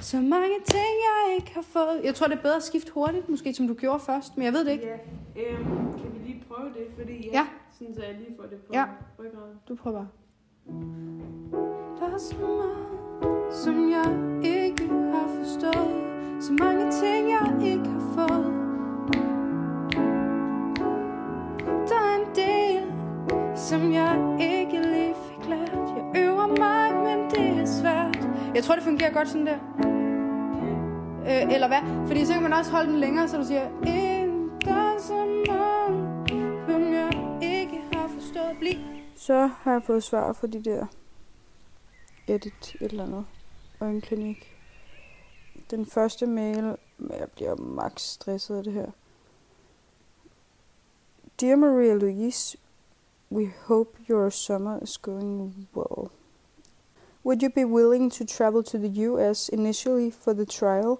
Så 0.00 0.16
mange 0.16 0.54
ting, 0.64 0.92
jeg 1.08 1.36
ikke 1.36 1.54
har 1.54 1.62
fået. 1.62 2.00
Jeg 2.04 2.14
tror, 2.14 2.26
det 2.26 2.38
er 2.38 2.42
bedre 2.42 2.56
at 2.56 2.62
skifte 2.62 2.92
hurtigt, 2.92 3.28
måske 3.28 3.54
som 3.54 3.68
du 3.68 3.74
gjorde 3.74 4.00
først, 4.00 4.36
men 4.36 4.44
jeg 4.44 4.52
ved 4.52 4.64
det 4.64 4.72
ikke. 4.72 4.86
Ja, 5.36 5.42
øhm, 5.42 5.64
kan 5.92 6.10
vi 6.14 6.18
lige 6.26 6.44
prøve 6.48 6.68
det? 6.68 6.86
Fordi 6.98 7.26
jeg, 7.26 7.32
Ja. 7.32 7.46
sådan, 7.78 7.94
så 7.94 8.02
jeg 8.02 8.14
lige 8.14 8.36
får 8.36 8.42
det 8.42 8.58
på 8.58 8.72
Ja. 8.74 8.84
ryggraden. 9.18 9.54
Du 9.68 9.74
prøver 9.74 9.96
bare. 9.96 10.08
Der 12.00 12.14
er 12.14 12.18
så 12.18 12.34
meget, 12.36 13.54
som 13.54 13.90
jeg 13.90 14.06
ikke 14.44 14.88
har 14.88 15.28
forstået. 15.38 16.17
Så 16.40 16.52
mange 16.52 16.92
ting, 16.92 17.30
jeg 17.30 17.56
ikke 17.64 17.88
har 17.88 18.00
fået. 18.14 18.54
Der 21.88 21.94
er 21.94 22.16
en 22.20 22.34
del, 22.34 22.92
som 23.56 23.92
jeg 23.92 24.36
ikke 24.40 24.82
lige 24.88 25.14
fik 25.28 25.48
lært. 25.48 25.72
Jeg 25.96 26.22
øver 26.22 26.46
mig, 26.46 26.94
men 27.16 27.30
det 27.30 27.60
er 27.62 27.66
svært. 27.66 28.28
Jeg 28.54 28.64
tror, 28.64 28.74
det 28.74 28.84
fungerer 28.84 29.12
godt 29.12 29.28
sådan 29.28 29.46
der. 29.46 29.58
Øh, 31.22 31.54
eller 31.54 31.68
hvad? 31.68 32.06
Fordi 32.06 32.24
så 32.24 32.32
kan 32.32 32.42
man 32.42 32.52
også 32.52 32.70
holde 32.70 32.90
den 32.90 33.00
længere, 33.00 33.28
så 33.28 33.36
du 33.36 33.44
siger... 33.44 33.66
"En, 33.86 34.50
Der 34.64 34.74
er 34.74 34.98
så 34.98 35.42
meget, 35.46 36.28
som 36.68 36.92
jeg 36.92 37.10
ikke 37.42 37.80
har 37.92 38.08
forstået. 38.08 38.56
Bliv. 38.60 38.78
Så 39.16 39.50
har 39.62 39.72
jeg 39.72 39.82
fået 39.82 40.02
svar 40.02 40.32
for 40.32 40.46
de 40.46 40.64
der 40.64 40.86
edit 42.26 42.76
et 42.80 42.90
eller 42.90 43.04
andet 43.04 43.24
øjenklinik. 43.80 44.57
Den 45.70 45.86
første 45.86 46.26
mail, 46.26 46.76
jeg 47.10 47.28
bliver 47.34 47.56
max 47.56 48.00
stresset 48.00 48.56
af 48.56 48.64
det 48.64 48.72
her. 48.72 48.90
Dear 51.40 51.56
Maria 51.56 51.94
Louise, 51.94 52.58
we 53.30 53.52
hope 53.64 53.98
your 54.10 54.30
summer 54.30 54.82
is 54.82 54.98
going 54.98 55.68
well. 55.74 56.10
Would 57.24 57.42
you 57.42 57.50
be 57.50 57.66
willing 57.66 58.12
to 58.12 58.24
travel 58.24 58.64
to 58.64 58.78
the 58.78 59.08
US 59.08 59.48
initially 59.48 60.10
for 60.10 60.32
the 60.32 60.44
trial? 60.44 60.98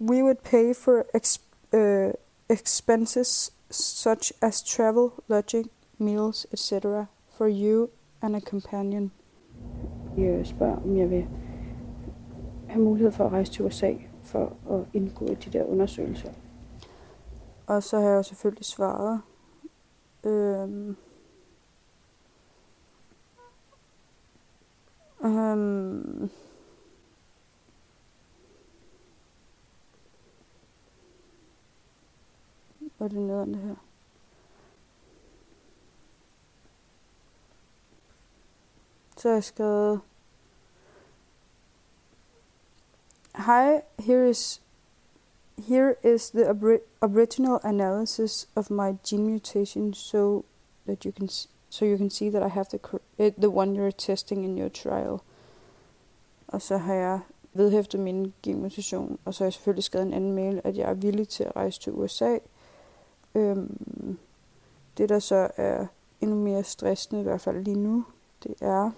We 0.00 0.22
would 0.22 0.38
pay 0.42 0.74
for 0.74 1.04
ex- 1.14 1.40
uh, 1.72 2.12
expenses 2.48 3.52
such 3.70 4.32
as 4.40 4.62
travel, 4.62 5.12
lodging, 5.28 5.70
meals, 5.98 6.46
etc. 6.52 7.06
for 7.28 7.48
you 7.48 7.90
and 8.22 8.36
a 8.36 8.40
companion. 8.40 9.12
Jeg 10.16 10.46
spørger, 10.46 10.76
om 10.76 10.96
jeg 10.96 11.10
vil 11.10 11.26
have 12.72 12.84
mulighed 12.84 13.12
for 13.12 13.24
at 13.24 13.32
rejse 13.32 13.52
til 13.52 13.64
USA 13.64 13.94
for 14.22 14.56
at 14.70 14.80
indgå 14.92 15.26
i 15.26 15.34
de 15.34 15.50
der 15.50 15.64
undersøgelser. 15.64 16.32
Og 17.66 17.82
så 17.82 18.00
har 18.00 18.08
jeg 18.08 18.16
jo 18.16 18.22
selvfølgelig 18.22 18.64
svaret. 18.64 19.20
Øhm, 20.24 20.96
øhm, 25.24 26.30
Hvor 33.02 33.06
er 33.06 33.08
det 33.08 33.18
nederen 33.18 33.54
det 33.54 33.62
her? 33.62 33.74
Så 39.16 39.28
har 39.28 39.34
jeg 39.34 39.44
skrevet... 39.44 40.00
Hi, 43.46 43.82
here 43.98 44.24
is 44.30 44.60
here 45.68 45.96
is 46.02 46.30
the 46.30 46.48
abri- 46.50 46.84
original 47.02 47.58
analysis 47.64 48.48
of 48.56 48.70
my 48.70 48.94
gene 49.04 49.26
mutation, 49.26 49.94
so 49.94 50.44
that 50.86 51.04
you 51.04 51.12
can 51.12 51.26
s- 51.28 51.48
so 51.70 51.84
you 51.84 51.96
can 51.96 52.10
see 52.10 52.30
that 52.30 52.42
I 52.42 52.48
have 52.48 52.66
the 52.70 52.78
cor- 52.78 53.00
it, 53.18 53.34
the 53.40 53.50
one 53.50 53.74
you're 53.76 53.90
testing 53.98 54.44
in 54.44 54.58
your 54.58 54.68
trial. 54.68 55.20
Og 56.48 56.62
så 56.62 56.76
har 56.76 56.94
jeg 56.94 57.20
vedhæftet 57.54 58.00
min 58.00 58.34
genmutation, 58.42 59.18
og 59.24 59.34
så 59.34 59.44
har 59.44 59.46
jeg 59.46 59.52
selvfølgelig 59.52 59.84
skrevet 59.84 60.06
en 60.06 60.12
anden 60.14 60.32
mail, 60.32 60.60
at 60.64 60.76
jeg 60.76 60.90
er 60.90 60.94
villig 60.94 61.28
til 61.28 61.44
at 61.44 61.56
rejse 61.56 61.80
til 61.80 61.92
USA. 61.92 62.38
Øhm, 63.34 64.18
det, 64.98 65.08
der 65.08 65.18
så 65.18 65.48
er 65.56 65.86
endnu 66.20 66.36
mere 66.36 66.64
stressende, 66.64 67.20
i 67.20 67.24
hvert 67.24 67.40
fald 67.40 67.64
lige 67.64 67.78
nu, 67.78 68.04
det 68.42 68.54
er, 68.60 68.90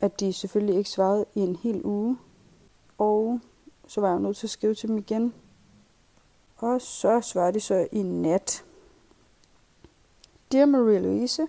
at 0.00 0.20
de 0.20 0.32
selvfølgelig 0.32 0.76
ikke 0.76 0.90
svarede 0.90 1.24
i 1.34 1.40
en 1.40 1.56
hel 1.56 1.80
uge. 1.84 2.18
Og 2.98 3.40
så 3.92 4.00
var 4.00 4.08
jeg 4.08 4.14
jo 4.14 4.22
nødt 4.22 4.36
til 4.36 4.46
at 4.46 4.50
skrive 4.50 4.74
til 4.74 4.88
dem 4.88 4.98
igen. 4.98 5.34
Og 6.56 6.80
så 6.80 7.20
svarede 7.20 7.52
de 7.52 7.60
så 7.60 7.88
i 7.92 8.02
nat. 8.02 8.64
Dear 10.52 10.66
Maria 10.66 10.98
Louise, 10.98 11.46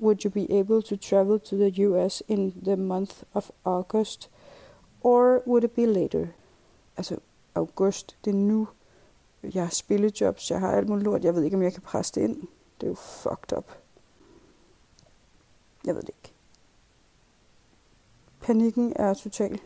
would 0.00 0.24
you 0.24 0.30
be 0.30 0.58
able 0.58 0.82
to 0.82 0.96
travel 0.96 1.40
to 1.40 1.56
the 1.56 1.88
US 1.88 2.22
in 2.28 2.62
the 2.64 2.76
month 2.76 3.22
of 3.32 3.50
August, 3.64 4.30
or 5.00 5.42
would 5.46 5.64
it 5.64 5.70
be 5.70 5.86
later? 5.86 6.26
Altså, 6.96 7.16
august, 7.54 8.16
det 8.24 8.30
er 8.30 8.34
nu. 8.34 8.68
Jeg 9.42 9.62
har 9.62 9.70
spillejobs, 9.70 10.50
jeg 10.50 10.60
har 10.60 10.72
alt 10.72 10.88
muligt 10.88 11.04
lort. 11.04 11.24
Jeg 11.24 11.34
ved 11.34 11.42
ikke, 11.42 11.56
om 11.56 11.62
jeg 11.62 11.72
kan 11.72 11.82
presse 11.82 12.14
det 12.14 12.28
ind. 12.28 12.36
Det 12.80 12.86
er 12.86 12.90
jo 12.90 12.94
fucked 12.94 13.58
up. 13.58 13.72
Jeg 15.84 15.94
ved 15.94 16.02
det 16.02 16.08
ikke. 16.08 16.32
Panikken 18.40 18.92
er 18.96 19.14
total. 19.14 19.60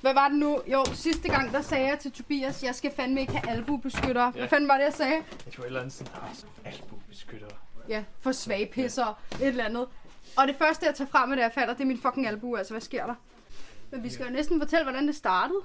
Hvad 0.00 0.14
var 0.14 0.28
det 0.28 0.38
nu? 0.38 0.62
Jo, 0.66 0.84
sidste 0.92 1.28
gang, 1.28 1.52
der 1.52 1.62
sagde 1.62 1.88
jeg 1.88 1.98
til 1.98 2.12
Tobias, 2.12 2.62
jeg 2.62 2.74
skal 2.74 2.92
fandme 2.96 3.20
ikke 3.20 3.32
have 3.32 3.56
albubeskytter. 3.56 4.30
Hvad 4.30 4.48
fanden 4.48 4.68
var 4.68 4.76
det, 4.76 4.84
jeg 4.84 4.92
sagde? 4.92 5.22
Jeg 5.46 5.52
tror 5.52 5.62
et 5.62 5.66
eller 5.66 5.80
andet 5.80 5.92
sådan, 5.92 6.12
ah, 6.14 6.72
albubeskytter. 6.72 7.46
Ja, 7.88 8.04
for 8.20 8.32
svage 8.32 8.66
pisser, 8.66 9.18
et 9.40 9.46
eller 9.46 9.64
andet. 9.64 9.86
Og 10.36 10.46
det 10.46 10.56
første, 10.56 10.86
jeg 10.86 10.94
tager 10.94 11.08
frem 11.10 11.28
med, 11.28 11.36
da 11.36 11.42
jeg 11.42 11.52
falder, 11.54 11.74
det 11.74 11.80
er 11.80 11.86
min 11.86 11.98
fucking 11.98 12.26
albu. 12.26 12.56
Altså, 12.56 12.72
hvad 12.72 12.80
sker 12.80 13.06
der? 13.06 13.14
Men 13.90 14.02
vi 14.02 14.10
skal 14.10 14.26
jo 14.26 14.32
næsten 14.32 14.60
fortælle, 14.60 14.84
hvordan 14.84 15.06
det 15.06 15.16
startede. 15.16 15.60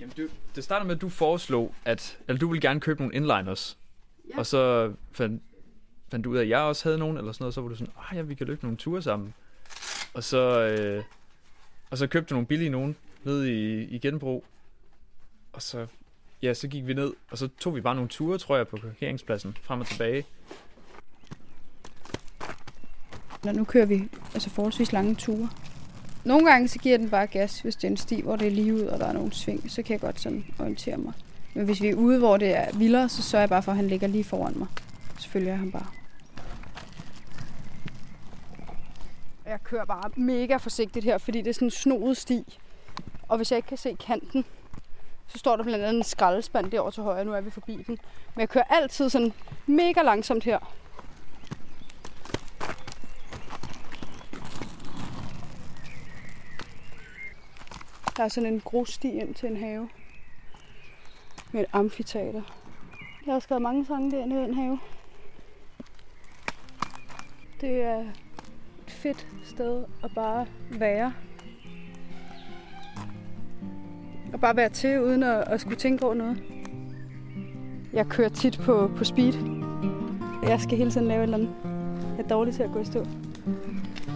Jamen, 0.00 0.12
du, 0.16 0.28
det 0.54 0.64
starter 0.64 0.86
med, 0.86 0.94
at 0.94 1.00
du 1.00 1.08
foreslog, 1.08 1.74
at 1.84 2.18
eller 2.28 2.38
du 2.38 2.48
ville 2.48 2.60
gerne 2.60 2.80
købe 2.80 3.00
nogle 3.00 3.14
inliners. 3.14 3.78
Ja. 4.30 4.38
Og 4.38 4.46
så 4.46 4.92
fandt, 5.12 5.42
fandt 6.10 6.24
du 6.24 6.30
ud 6.30 6.36
af, 6.36 6.42
at 6.42 6.48
jeg 6.48 6.58
også 6.58 6.84
havde 6.84 6.98
nogen, 6.98 7.16
eller 7.16 7.32
sådan 7.32 7.42
noget. 7.42 7.54
Så 7.54 7.60
var 7.60 7.68
du 7.68 7.74
sådan, 7.74 7.92
ah 8.10 8.16
ja, 8.16 8.22
vi 8.22 8.34
kan 8.34 8.46
løbe 8.46 8.62
nogle 8.62 8.76
ture 8.76 9.02
sammen. 9.02 9.34
Og 10.14 10.24
så, 10.24 10.60
øh, 10.60 11.04
og 11.90 11.98
så 11.98 12.06
købte 12.06 12.30
du 12.30 12.34
nogle 12.34 12.46
billige 12.46 12.70
nogen 12.70 12.96
ned 13.24 13.44
i, 13.44 13.82
i 13.82 13.98
genbrug. 13.98 14.44
Og 15.52 15.62
så, 15.62 15.86
ja, 16.42 16.54
så 16.54 16.68
gik 16.68 16.86
vi 16.86 16.94
ned, 16.94 17.12
og 17.30 17.38
så 17.38 17.48
tog 17.60 17.74
vi 17.74 17.80
bare 17.80 17.94
nogle 17.94 18.08
ture, 18.08 18.38
tror 18.38 18.56
jeg, 18.56 18.68
på 18.68 18.76
parkeringspladsen, 18.76 19.56
frem 19.62 19.80
og 19.80 19.86
tilbage. 19.86 20.26
Når 23.44 23.52
nu 23.52 23.64
kører 23.64 23.86
vi 23.86 24.08
altså 24.34 24.50
forholdsvis 24.50 24.92
lange 24.92 25.14
ture. 25.14 25.48
Nogle 26.24 26.50
gange 26.50 26.68
så 26.68 26.78
giver 26.78 26.98
den 26.98 27.10
bare 27.10 27.26
gas, 27.26 27.60
hvis 27.60 27.76
det 27.76 27.84
er 27.84 27.88
en 27.88 27.96
sti, 27.96 28.20
hvor 28.20 28.36
det 28.36 28.46
er 28.46 28.50
lige 28.50 28.74
ud, 28.74 28.80
og 28.80 29.00
der 29.00 29.06
er 29.06 29.12
nogle 29.12 29.32
sving, 29.32 29.70
så 29.70 29.82
kan 29.82 29.92
jeg 29.92 30.00
godt 30.00 30.20
sådan 30.20 30.44
orientere 30.58 30.96
mig. 30.96 31.12
Men 31.54 31.64
hvis 31.64 31.82
vi 31.82 31.88
er 31.88 31.94
ude, 31.94 32.18
hvor 32.18 32.36
det 32.36 32.56
er 32.56 32.78
vildere, 32.78 33.08
så 33.08 33.22
sørger 33.22 33.42
jeg 33.42 33.48
bare 33.48 33.62
for, 33.62 33.72
at 33.72 33.76
han 33.76 33.88
ligger 33.88 34.06
lige 34.06 34.24
foran 34.24 34.58
mig. 34.58 34.68
Så 35.18 35.28
følger 35.28 35.48
jeg 35.48 35.58
ham 35.58 35.72
bare. 35.72 35.86
Jeg 39.46 39.62
kører 39.64 39.84
bare 39.84 40.10
mega 40.16 40.56
forsigtigt 40.56 41.04
her, 41.04 41.18
fordi 41.18 41.38
det 41.38 41.48
er 41.48 41.54
sådan 41.54 41.66
en 41.66 41.70
snoet 41.70 42.16
sti. 42.16 42.58
Og 43.28 43.36
hvis 43.36 43.50
jeg 43.50 43.56
ikke 43.56 43.68
kan 43.68 43.78
se 43.78 43.96
kanten, 44.06 44.44
så 45.26 45.38
står 45.38 45.56
der 45.56 45.64
blandt 45.64 45.84
andet 45.84 45.98
en 45.98 46.04
skraldespand 46.04 46.70
derovre 46.70 46.92
til 46.92 47.02
højre. 47.02 47.24
Nu 47.24 47.32
er 47.32 47.40
vi 47.40 47.50
forbi 47.50 47.72
den. 47.86 47.98
Men 48.34 48.40
jeg 48.40 48.48
kører 48.48 48.64
altid 48.64 49.10
sådan 49.10 49.32
mega 49.66 50.02
langsomt 50.02 50.44
her. 50.44 50.58
Der 58.16 58.24
er 58.24 58.28
sådan 58.28 58.52
en 58.52 58.60
grussti 58.60 59.08
ind 59.08 59.34
til 59.34 59.48
en 59.48 59.56
have. 59.56 59.88
Med 61.52 61.60
et 61.60 61.66
amfiteater. 61.72 62.42
Jeg 63.26 63.34
har 63.34 63.40
skrevet 63.40 63.62
mange 63.62 63.86
sange 63.86 64.10
derinde 64.10 64.36
i 64.36 64.38
den 64.38 64.54
have. 64.54 64.78
Det 67.60 67.82
er 67.82 68.00
et 68.86 68.90
fedt 68.90 69.26
sted 69.44 69.84
at 70.04 70.10
bare 70.14 70.46
være. 70.70 71.14
Og 74.32 74.40
bare 74.40 74.56
være 74.56 74.68
til, 74.68 75.00
uden 75.00 75.22
at, 75.22 75.44
at 75.46 75.60
skulle 75.60 75.76
tænke 75.76 76.04
over 76.04 76.14
noget. 76.14 76.42
Jeg 77.92 78.06
kører 78.06 78.28
tit 78.28 78.60
på, 78.62 78.90
på 78.96 79.04
speed. 79.04 79.32
Jeg 80.48 80.60
skal 80.60 80.78
hele 80.78 80.90
tiden 80.90 81.08
lave 81.08 81.18
et 81.18 81.22
eller 81.22 81.36
andet. 81.36 81.50
Jeg 82.16 82.24
er 82.24 82.28
dårlig 82.28 82.54
til 82.54 82.62
at 82.62 82.70
gå 82.72 82.80
i 82.80 82.84
stå. 82.84 83.06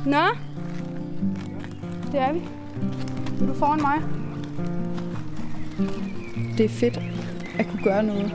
Nå, 0.07 0.23
det 2.13 2.21
er 2.21 2.33
vi. 2.33 2.43
Er 3.43 3.47
du 3.47 3.55
foran 3.55 3.81
mig? 3.81 4.03
Det 6.59 6.65
er 6.65 6.69
fedt 6.69 7.01
at 7.59 7.67
kunne 7.71 7.83
gøre 7.85 8.03
noget, 8.03 8.35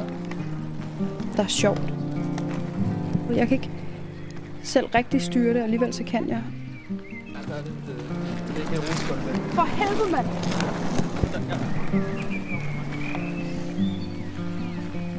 der 1.37 1.43
er 1.43 1.47
sjovt. 1.47 1.93
Jeg 3.35 3.47
kan 3.47 3.55
ikke 3.55 3.71
selv 4.63 4.87
rigtig 4.95 5.21
styre 5.21 5.49
det, 5.49 5.57
og 5.57 5.63
alligevel 5.63 5.93
så 5.93 6.03
kan 6.03 6.29
jeg. 6.29 6.43
For 9.53 9.63
helvede, 9.63 10.11
mand! 10.11 10.27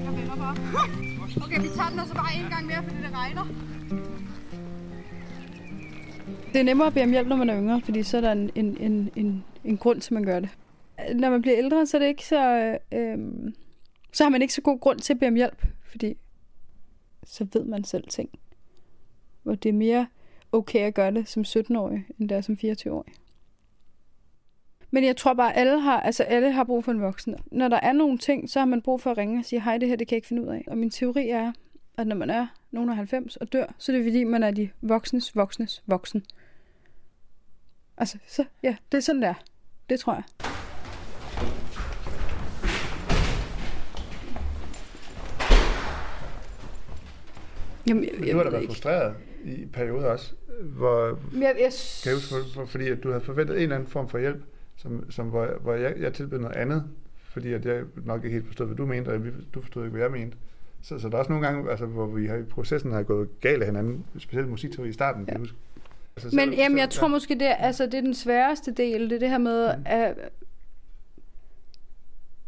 Jeg 0.05 0.13
vender 0.17 0.37
bare. 0.37 0.57
Okay, 1.45 1.61
vi 1.61 1.69
tager 1.77 1.91
den 1.91 1.99
altså 1.99 2.15
bare 2.15 2.35
en 2.35 2.51
gang 2.51 2.67
mere, 2.67 2.83
fordi 2.83 2.97
det 2.97 3.13
regner. 3.13 3.45
Det 6.53 6.61
er 6.61 6.63
nemmere 6.63 6.87
at 6.87 6.95
bede 6.95 7.05
om 7.05 7.11
hjælp, 7.11 7.29
når 7.29 7.37
man 7.37 7.51
er 7.51 7.59
yngre, 7.61 7.81
fordi 7.81 8.03
så 8.03 8.17
er 8.17 8.21
der 8.21 8.33
en, 8.33 8.51
en, 8.55 8.77
en, 8.81 9.11
en, 9.17 9.45
en 9.65 9.77
grund 9.77 10.01
til, 10.01 10.09
at 10.09 10.15
man 10.15 10.25
gør 10.25 10.41
det. 10.41 10.49
Når 11.15 11.31
man 11.31 11.43
bliver 11.43 11.59
ældre, 11.59 11.87
så 11.87 11.97
er 11.97 11.99
det 11.99 12.09
ikke 12.09 12.27
så... 12.27 12.79
Øh, 12.93 13.19
så 14.13 14.25
har 14.25 14.29
man 14.31 14.43
ikke 14.43 14.55
så 14.55 14.61
god 14.61 14.81
grund 14.81 14.99
til 14.99 15.13
at 15.13 15.19
bede 15.19 15.29
om 15.29 15.35
hjælp, 15.35 15.67
fordi 15.91 16.17
så 17.25 17.47
ved 17.53 17.65
man 17.65 17.85
selv 17.85 18.05
ting. 18.09 18.31
Hvor 19.43 19.55
det 19.55 19.69
er 19.69 19.73
mere 19.73 20.07
okay 20.53 20.81
at 20.81 20.95
gøre 20.95 21.11
det 21.11 21.29
som 21.29 21.43
17-årig, 21.43 22.07
end 22.19 22.29
det 22.29 22.37
er 22.37 22.41
som 22.41 22.59
24-årig. 22.65 23.13
Men 24.91 25.05
jeg 25.05 25.17
tror 25.17 25.35
bare, 25.35 25.57
alle 25.57 25.81
har, 25.81 26.01
altså 26.01 26.23
alle 26.23 26.53
har 26.53 26.65
brug 26.65 26.85
for 26.85 26.93
en 26.93 27.01
voksen. 27.01 27.37
Når 27.53 27.69
der 27.69 27.81
er 27.83 27.93
nogle 27.93 28.19
ting, 28.19 28.51
så 28.51 28.59
har 28.59 28.67
man 28.67 28.83
brug 28.83 29.01
for 29.01 29.11
at 29.11 29.19
ringe 29.19 29.39
og 29.39 29.45
sige, 29.45 29.61
hej, 29.63 29.79
det 29.79 29.89
her 29.89 29.97
det 29.97 30.09
kan 30.09 30.15
jeg 30.15 30.19
ikke 30.19 30.29
finde 30.29 30.43
ud 30.43 30.49
af. 30.49 30.65
Og 30.67 30.79
min 30.79 30.91
teori 30.91 31.29
er, 31.29 31.53
at 31.97 32.07
når 32.07 32.17
man 32.17 32.31
er 32.31 32.47
nogen 32.71 32.91
af 32.91 32.97
90 32.97 33.37
og 33.37 33.53
dør, 33.53 33.67
så 33.79 33.93
er 33.93 33.97
det 33.97 34.05
fordi, 34.05 34.25
man 34.25 34.43
er 34.43 34.51
de 34.51 34.71
voksnes, 34.83 35.37
voksnes, 35.37 35.83
voksen. 35.87 36.25
Altså, 37.97 38.19
så, 38.27 38.45
ja, 38.63 38.77
det 38.93 38.99
er 38.99 39.03
sådan 39.03 39.23
der. 39.23 39.35
Det 39.91 40.01
tror 40.01 40.15
jeg. 40.15 40.23
Jamen, 47.89 48.05
jeg, 48.05 48.13
Men 48.21 48.29
du 48.31 48.37
har 48.37 48.45
da 48.45 48.51
været 48.51 48.67
frustreret 48.67 49.15
i 49.45 49.67
perioder 49.67 50.07
også, 50.07 50.33
hvor, 50.63 51.07
Jeg, 51.07 51.43
jeg, 51.43 51.73
kan 52.03 52.13
jeg 52.13 52.15
huske, 52.15 52.67
fordi 52.67 52.89
at 52.89 53.03
du 53.03 53.09
havde 53.09 53.25
forventet 53.25 53.57
en 53.57 53.63
eller 53.63 53.77
anden 53.77 53.91
form 53.91 54.09
for 54.09 54.19
hjælp, 54.19 54.43
som, 54.79 55.11
som 55.11 55.27
hvor, 55.29 55.47
hvor 55.61 55.75
jeg, 55.75 55.95
jeg 56.01 56.13
tilbød 56.15 56.39
noget 56.39 56.57
andet, 56.57 56.85
fordi 57.23 57.53
at 57.53 57.65
jeg 57.67 57.83
nok 58.05 58.25
ikke 58.25 58.35
helt 58.35 58.47
forstod, 58.47 58.67
hvad 58.67 58.77
du 58.77 58.87
mente, 58.87 59.09
og 59.09 59.25
vi- 59.25 59.31
du 59.55 59.61
forstod 59.61 59.85
ikke, 59.85 59.91
hvad 59.97 60.03
jeg 60.03 60.11
mente. 60.13 60.37
Så, 60.83 60.99
så 60.99 61.09
der 61.09 61.15
er 61.15 61.19
også 61.19 61.33
nogle 61.33 61.47
gange, 61.47 61.71
altså, 61.71 61.87
hvor 61.87 62.07
vi 62.07 62.27
har, 62.27 62.37
i 62.37 62.43
processen 62.43 62.93
har 62.93 63.03
gået 63.03 63.41
galt 63.41 63.63
af 63.63 63.69
hinanden, 63.69 64.05
specielt 64.19 64.49
musikteori 64.49 64.89
i 64.89 64.93
starten, 64.93 65.25
kan 65.25 65.29
Ja. 65.29 65.33
jeg 65.33 65.41
huske. 65.41 65.57
Altså, 66.17 66.37
Men 66.37 66.53
så- 66.53 66.57
jamen, 66.59 66.79
så- 66.79 66.83
jeg 66.83 66.91
tror 66.91 67.09
måske, 67.09 67.35
det 67.35 67.43
er, 67.47 67.55
altså, 67.55 67.87
det 67.87 67.95
er 67.95 68.01
den 68.01 68.15
sværeste 68.15 68.73
del. 68.73 69.01
Det 69.11 69.13
er 69.13 69.19
det 69.19 69.31
her 69.31 69.39
med, 69.39 69.77
Mm. 69.77 69.83
at... 69.87 70.15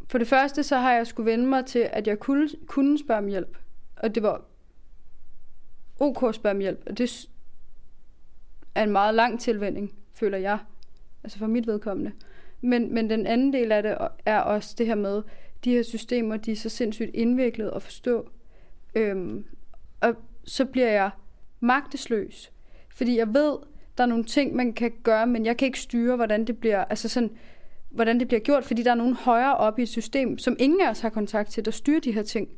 For 0.08 0.18
det 0.18 0.28
første, 0.28 0.62
så 0.62 0.76
har 0.76 0.92
jeg 0.92 1.06
skulle 1.06 1.30
vende 1.30 1.46
mig 1.46 1.66
til, 1.66 1.88
at 1.92 2.06
jeg 2.06 2.18
kunne, 2.18 2.48
kunne 2.66 2.98
spørge 2.98 3.18
om 3.18 3.26
hjælp. 3.26 3.56
Og 3.96 4.14
det 4.14 4.22
var 4.22 4.42
ok 6.00 6.22
at 6.28 6.34
spørge 6.34 6.54
om 6.54 6.60
hjælp. 6.60 6.82
Og 6.86 6.98
det 6.98 7.26
er 8.74 8.82
en 8.82 8.90
meget 8.90 9.14
lang 9.14 9.40
tilvænding, 9.40 9.92
føler 10.14 10.38
jeg. 10.38 10.58
Altså 11.24 11.38
for 11.38 11.46
mit 11.46 11.66
vedkommende. 11.66 12.12
Men, 12.60 12.94
men 12.94 13.10
den 13.10 13.26
anden 13.26 13.52
del 13.52 13.72
af 13.72 13.82
det 13.82 13.96
er 14.26 14.38
også 14.38 14.74
det 14.78 14.86
her 14.86 14.94
med, 14.94 15.22
de 15.64 15.70
her 15.70 15.82
systemer, 15.82 16.36
de 16.36 16.52
er 16.52 16.56
så 16.56 16.68
sindssygt 16.68 17.10
indviklede 17.14 17.72
at 17.74 17.82
forstå. 17.82 18.30
Øhm, 18.94 19.44
og 20.00 20.14
så 20.44 20.64
bliver 20.64 20.90
jeg 20.90 21.10
magtesløs. 21.60 22.52
Fordi 22.94 23.18
jeg 23.18 23.34
ved, 23.34 23.56
der 23.98 24.04
er 24.04 24.08
nogle 24.08 24.24
ting, 24.24 24.56
man 24.56 24.72
kan 24.72 24.92
gøre, 25.02 25.26
men 25.26 25.46
jeg 25.46 25.56
kan 25.56 25.66
ikke 25.66 25.80
styre, 25.80 26.16
hvordan 26.16 26.44
det 26.44 26.58
bliver, 26.58 26.84
altså 26.84 27.08
sådan, 27.08 27.30
hvordan 27.90 28.20
det 28.20 28.28
bliver 28.28 28.40
gjort, 28.40 28.64
fordi 28.64 28.82
der 28.82 28.90
er 28.90 28.94
nogen 28.94 29.14
højere 29.14 29.56
op 29.56 29.78
i 29.78 29.82
et 29.82 29.88
system, 29.88 30.38
som 30.38 30.56
ingen 30.58 30.80
af 30.80 30.90
os 30.90 31.00
har 31.00 31.08
kontakt 31.08 31.50
til, 31.50 31.64
der 31.64 31.70
styrer 31.70 32.00
de 32.00 32.12
her 32.12 32.22
ting. 32.22 32.48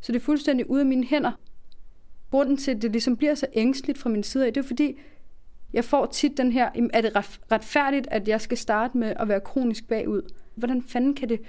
Så 0.00 0.12
det 0.12 0.18
er 0.18 0.24
fuldstændig 0.24 0.70
ude 0.70 0.80
af 0.80 0.86
mine 0.86 1.04
hænder. 1.04 1.32
Grunden 2.30 2.56
til, 2.56 2.70
at 2.70 2.82
det 2.82 2.92
ligesom 2.92 3.16
bliver 3.16 3.34
så 3.34 3.46
ængstligt 3.52 3.98
fra 3.98 4.10
min 4.10 4.22
side 4.22 4.46
af, 4.46 4.52
det 4.54 4.64
er 4.64 4.66
fordi, 4.66 4.98
jeg 5.72 5.84
får 5.84 6.06
tit 6.06 6.36
den 6.36 6.52
her, 6.52 6.70
"Jamen, 6.74 6.90
er 6.94 7.00
det 7.00 7.16
ret- 7.16 7.40
retfærdigt, 7.52 8.08
at 8.10 8.28
jeg 8.28 8.40
skal 8.40 8.58
starte 8.58 8.98
med 8.98 9.12
at 9.20 9.28
være 9.28 9.40
kronisk 9.40 9.88
bagud? 9.88 10.22
Hvordan 10.54 10.82
fanden 10.82 11.14
kan 11.14 11.28
det 11.28 11.40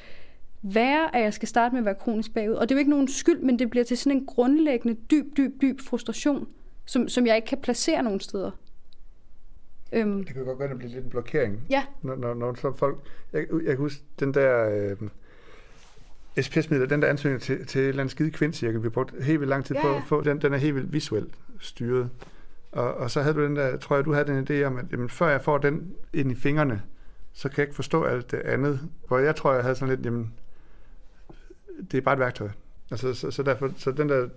være, 0.62 1.16
at 1.16 1.22
jeg 1.24 1.34
skal 1.34 1.48
starte 1.48 1.74
med 1.74 1.80
at 1.80 1.86
være 1.86 1.96
kronisk 1.96 2.34
bagud? 2.34 2.54
Og 2.54 2.70
det 2.70 2.76
er 2.76 2.78
jo 2.78 2.80
ikke 2.80 2.92
nogen 2.92 3.08
skyld, 3.08 3.40
men 3.40 3.60
det 3.60 3.70
bliver 3.70 3.84
til 3.84 3.98
sådan 3.98 4.18
en 4.18 4.26
grundlæggende, 4.26 4.98
dyb, 5.12 5.26
dyb, 5.38 5.62
dyb 5.62 5.80
frustration, 5.82 6.48
som, 6.86 7.08
som 7.08 7.28
jeg 7.28 7.36
ikke 7.36 7.46
kan 7.46 7.58
placere 7.58 8.04
nogen 8.04 8.20
steder. 8.20 8.52
Øhm, 9.94 10.24
Det 10.24 10.34
kan 10.36 10.46
godt 10.46 10.58
gå 10.58 10.64
ind 10.64 10.72
og 10.74 10.78
blive 10.78 10.92
lidt 10.92 11.04
en 11.04 11.10
blokering. 11.10 11.62
Ja. 11.70 11.84
Når, 12.02 12.16
når, 12.16 12.34
når 12.34 12.54
så 12.54 12.74
folk... 12.78 12.98
Jeg, 13.34 13.46
jeg 13.52 13.66
kan 13.66 13.78
huske 13.78 14.04
den 14.20 14.34
der... 14.34 14.70
Øh, 14.70 14.98
SPS-midler, 16.42 16.86
den 16.86 17.02
der 17.02 17.08
ansøgning 17.08 17.42
til, 17.42 17.66
til 17.68 17.82
et 17.82 17.88
eller 17.88 18.02
andet 18.02 18.12
skide 18.12 18.32
kvindcirkel, 18.32 18.84
vi 18.84 18.90
brugte 18.90 19.24
helt 19.24 19.40
vildt 19.40 19.50
lang 19.50 19.66
tid 19.66 19.76
Ja, 19.76 19.82
på 19.82 19.88
ja. 19.88 19.98
at 19.98 20.04
få, 20.08 20.22
den, 20.22 20.42
den 20.42 20.54
er 20.54 20.58
helt 20.58 20.76
vildt 20.76 20.94
visuelt 20.94 21.34
styret. 21.60 22.10
Og, 22.72 22.94
og 22.94 23.12
så 23.12 23.22
havde 23.22 23.36
du 23.36 23.44
den 23.44 23.56
der, 23.56 23.78
tror 23.78 23.96
jeg, 23.96 24.06
du 24.06 24.14
havde 24.14 24.28
den 24.28 24.48
idé 24.50 24.64
om, 24.64 24.78
at 24.78 24.86
jamen, 24.92 25.10
før 25.10 25.30
jeg 25.30 25.42
får 25.42 25.58
den 25.58 25.96
ind 26.14 26.32
i 26.32 26.36
fingrene, 26.36 26.82
så 27.34 27.50
kan 27.50 27.58
jeg 27.58 27.64
ikke 27.64 27.76
forstå 27.76 28.04
alt 28.04 28.32
det 28.32 28.40
andet. 28.40 28.80
Hvor 29.08 29.18
jeg 29.18 29.36
tror, 29.36 29.54
jeg 29.54 29.64
havde 29.64 29.76
sådan 29.76 29.96
lidt, 29.96 30.06
jamen, 30.06 30.34
det 31.92 31.98
er 31.98 32.02
bare 32.02 32.14
et 32.14 32.20
værktøj. 32.20 32.50
Altså, 32.92 33.14
så, 33.14 33.32
så, 33.32 33.44
derfor, 33.44 33.72
så 33.78 33.92
den 33.92 34.10
der 34.10 34.30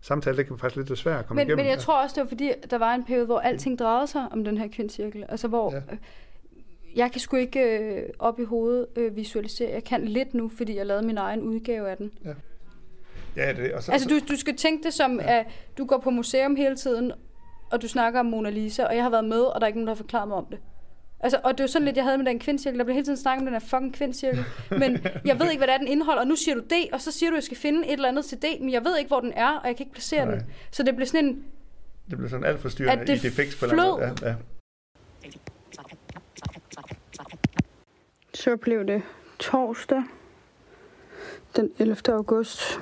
samtale, 0.00 0.36
det 0.36 0.46
kan 0.46 0.58
faktisk 0.58 0.88
lidt 0.88 0.98
svært 0.98 1.18
at 1.18 1.26
komme 1.26 1.40
men, 1.40 1.46
igennem. 1.48 1.64
men 1.64 1.70
jeg 1.70 1.78
tror 1.78 2.02
også, 2.02 2.14
det 2.14 2.22
var 2.22 2.28
fordi, 2.28 2.52
der 2.70 2.78
var 2.78 2.94
en 2.94 3.04
periode, 3.04 3.26
hvor 3.26 3.38
alting 3.38 3.78
drejede 3.78 4.06
sig 4.06 4.28
om 4.32 4.44
den 4.44 4.58
her 4.58 4.68
kvindcirkel. 4.68 5.24
Altså 5.28 5.48
hvor 5.48 5.72
Ja. 5.72 5.76
ja. 5.76 5.96
jeg 6.96 7.12
kan 7.12 7.20
sgu 7.20 7.36
ikke 7.36 7.78
øh, 7.78 8.02
op 8.18 8.40
i 8.40 8.44
hovedet 8.44 8.86
øh, 8.96 9.16
visualisere. 9.16 9.70
Jeg 9.70 9.84
kan 9.84 10.04
lidt 10.04 10.34
nu, 10.34 10.50
fordi 10.56 10.76
jeg 10.76 10.86
lavede 10.86 11.06
min 11.06 11.18
egen 11.18 11.40
udgave 11.42 11.90
af 11.90 11.96
den. 11.96 12.12
Ja, 13.36 13.52
det, 13.52 13.72
og 13.72 13.82
så, 13.82 13.92
Altså 13.92 14.08
du, 14.08 14.18
du 14.28 14.36
skal 14.36 14.56
tænke 14.56 14.84
det 14.84 14.94
som, 14.94 15.20
at 15.22 15.46
du 15.78 15.86
går 15.86 15.98
på 15.98 16.10
museum 16.10 16.56
hele 16.56 16.76
tiden, 16.76 17.12
og 17.74 17.82
du 17.82 17.88
snakker 17.88 18.20
om 18.20 18.26
Mona 18.26 18.50
Lisa, 18.50 18.84
og 18.84 18.94
jeg 18.94 19.02
har 19.02 19.10
været 19.10 19.24
med, 19.24 19.40
og 19.40 19.60
der 19.60 19.64
er 19.64 19.66
ikke 19.66 19.78
nogen, 19.78 19.86
der 19.86 19.94
har 19.94 20.02
forklaret 20.02 20.28
mig 20.28 20.36
om 20.36 20.46
det. 20.50 20.58
Altså, 21.20 21.40
og 21.44 21.58
det 21.58 21.62
var 21.62 21.66
sådan 21.66 21.86
lidt, 21.86 21.96
jeg 21.96 22.04
havde 22.04 22.18
med 22.18 22.26
den 22.26 22.38
kvindcirkel. 22.38 22.78
Der 22.78 22.84
blev 22.84 22.94
hele 22.94 23.06
tiden 23.06 23.18
snakket 23.18 23.40
om 23.40 23.46
den 23.46 23.54
her 23.54 23.68
fucking 23.68 23.94
kvindcirkel. 23.94 24.44
Men 24.70 25.06
jeg 25.24 25.40
ved 25.40 25.50
ikke, 25.50 25.58
hvad 25.58 25.66
det 25.66 25.74
er, 25.74 25.78
den 25.78 25.88
indeholder. 25.88 26.22
Og 26.22 26.28
nu 26.28 26.36
siger 26.36 26.54
du 26.54 26.60
det, 26.60 26.88
og 26.92 27.00
så 27.00 27.12
siger 27.12 27.30
du, 27.30 27.34
at 27.34 27.36
jeg 27.36 27.44
skal 27.44 27.56
finde 27.56 27.86
et 27.86 27.92
eller 27.92 28.08
andet 28.08 28.24
til 28.24 28.42
det. 28.42 28.60
Men 28.60 28.72
jeg 28.72 28.84
ved 28.84 28.98
ikke, 28.98 29.08
hvor 29.08 29.20
den 29.20 29.32
er, 29.32 29.58
og 29.58 29.66
jeg 29.66 29.76
kan 29.76 29.86
ikke 29.86 29.92
placere 29.92 30.26
Nej. 30.26 30.34
den. 30.34 30.44
Så 30.70 30.82
det 30.82 30.96
blev 30.96 31.06
sådan 31.06 31.24
en... 31.24 31.44
det 32.10 32.18
blev 32.18 32.30
sådan 32.30 32.44
alt 32.44 32.60
for 32.60 32.68
styrende 32.68 33.02
At 33.02 33.06
det 33.08 33.16
i 33.16 33.18
det 33.18 33.32
fix 33.32 33.60
på 33.60 33.66
måde. 33.76 34.14
Ja, 34.22 34.28
ja. 34.28 34.34
Så 38.34 38.56
blev 38.56 38.86
det 38.86 39.02
torsdag 39.38 40.02
den 41.56 41.70
11. 41.78 41.96
august. 42.08 42.80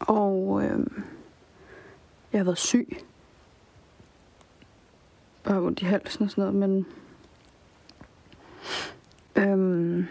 Og 0.00 0.62
øh, 0.64 0.78
jeg 2.32 2.38
har 2.38 2.44
været 2.44 2.58
syg. 2.58 2.98
Bare 5.44 5.58
ondt 5.58 5.82
i 5.82 5.84
halsen 5.84 6.24
og 6.24 6.30
sådan 6.30 6.54
noget, 6.54 6.70
men... 6.70 6.86
Øhm, 9.36 10.06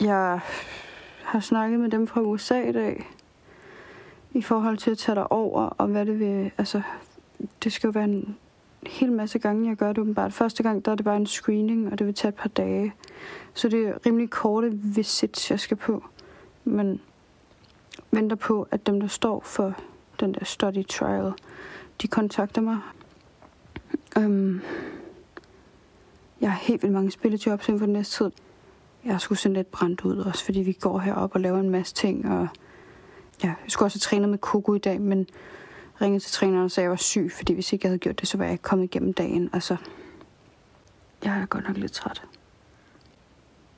jeg 0.00 0.40
har 1.22 1.40
snakket 1.40 1.80
med 1.80 1.90
dem 1.90 2.06
fra 2.06 2.20
USA 2.20 2.68
i 2.68 2.72
dag 2.72 3.10
i 4.32 4.42
forhold 4.42 4.76
til 4.76 4.90
at 4.90 4.98
tage 4.98 5.16
dig 5.16 5.32
over, 5.32 5.62
og 5.62 5.86
hvad 5.86 6.06
det 6.06 6.18
vil... 6.18 6.50
Altså, 6.58 6.82
det 7.64 7.72
skal 7.72 7.88
jo 7.88 7.92
være 7.92 8.04
en 8.04 8.36
hel 8.86 9.12
masse 9.12 9.38
gange, 9.38 9.68
jeg 9.68 9.76
gør 9.76 9.88
det 9.88 9.98
åbenbart. 9.98 10.32
Første 10.32 10.62
gang, 10.62 10.84
der 10.84 10.90
er 10.92 10.96
det 10.96 11.04
bare 11.04 11.16
en 11.16 11.26
screening, 11.26 11.92
og 11.92 11.98
det 11.98 12.06
vil 12.06 12.14
tage 12.14 12.28
et 12.28 12.34
par 12.34 12.48
dage. 12.48 12.94
Så 13.54 13.68
det 13.68 13.88
er 13.88 14.06
rimelig 14.06 14.30
korte 14.30 14.70
visits, 14.72 15.50
jeg 15.50 15.60
skal 15.60 15.76
på. 15.76 16.04
Men 16.64 17.00
venter 18.10 18.36
på, 18.36 18.68
at 18.70 18.86
dem, 18.86 19.00
der 19.00 19.06
står 19.08 19.40
for 19.40 19.74
den 20.20 20.34
der 20.34 20.44
study 20.44 20.86
trial, 20.86 21.32
de 22.02 22.08
kontakter 22.08 22.60
mig. 22.60 22.78
Øhm, 24.18 24.60
Jeg 26.40 26.50
har 26.50 26.58
helt 26.58 26.82
vildt 26.82 26.94
mange 26.94 27.10
spillejobs 27.10 27.68
inden 27.68 27.78
for 27.78 27.86
den 27.86 27.92
næste 27.92 28.16
tid. 28.24 28.30
Jeg 29.04 29.14
er 29.14 29.18
sgu 29.18 29.34
sådan 29.34 29.56
lidt 29.56 29.70
brændt 29.70 30.00
ud 30.00 30.18
også, 30.18 30.44
fordi 30.44 30.60
vi 30.60 30.72
går 30.72 30.98
herop 30.98 31.34
og 31.34 31.40
laver 31.40 31.58
en 31.60 31.70
masse 31.70 31.94
ting. 31.94 32.30
Og 32.30 32.48
ja, 33.42 33.48
jeg 33.48 33.56
skulle 33.68 33.86
også 33.86 33.96
have 33.96 34.00
trænet 34.00 34.28
med 34.28 34.38
Coco 34.38 34.74
i 34.74 34.78
dag, 34.78 35.00
men 35.00 35.26
ringede 36.00 36.24
til 36.24 36.32
træneren 36.32 36.64
og 36.64 36.70
sagde, 36.70 36.84
at 36.84 36.86
jeg 36.86 36.90
var 36.90 36.96
syg, 36.96 37.32
fordi 37.36 37.52
hvis 37.52 37.72
ikke 37.72 37.86
jeg 37.86 37.90
havde 37.90 37.98
gjort 37.98 38.20
det, 38.20 38.28
så 38.28 38.38
var 38.38 38.44
jeg 38.44 38.52
ikke 38.52 38.62
kommet 38.62 38.84
igennem 38.84 39.12
dagen. 39.12 39.50
Altså, 39.52 39.76
jeg 41.24 41.38
er 41.38 41.46
godt 41.46 41.68
nok 41.68 41.76
lidt 41.76 41.92
træt. 41.92 42.22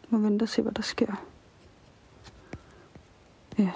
Må 0.09 0.19
vente 0.19 0.43
og 0.43 0.49
se, 0.49 0.63
hvad 0.63 0.73
der 0.73 0.83
sker. 0.83 1.25
Ja. 3.59 3.63
Yeah 3.63 3.73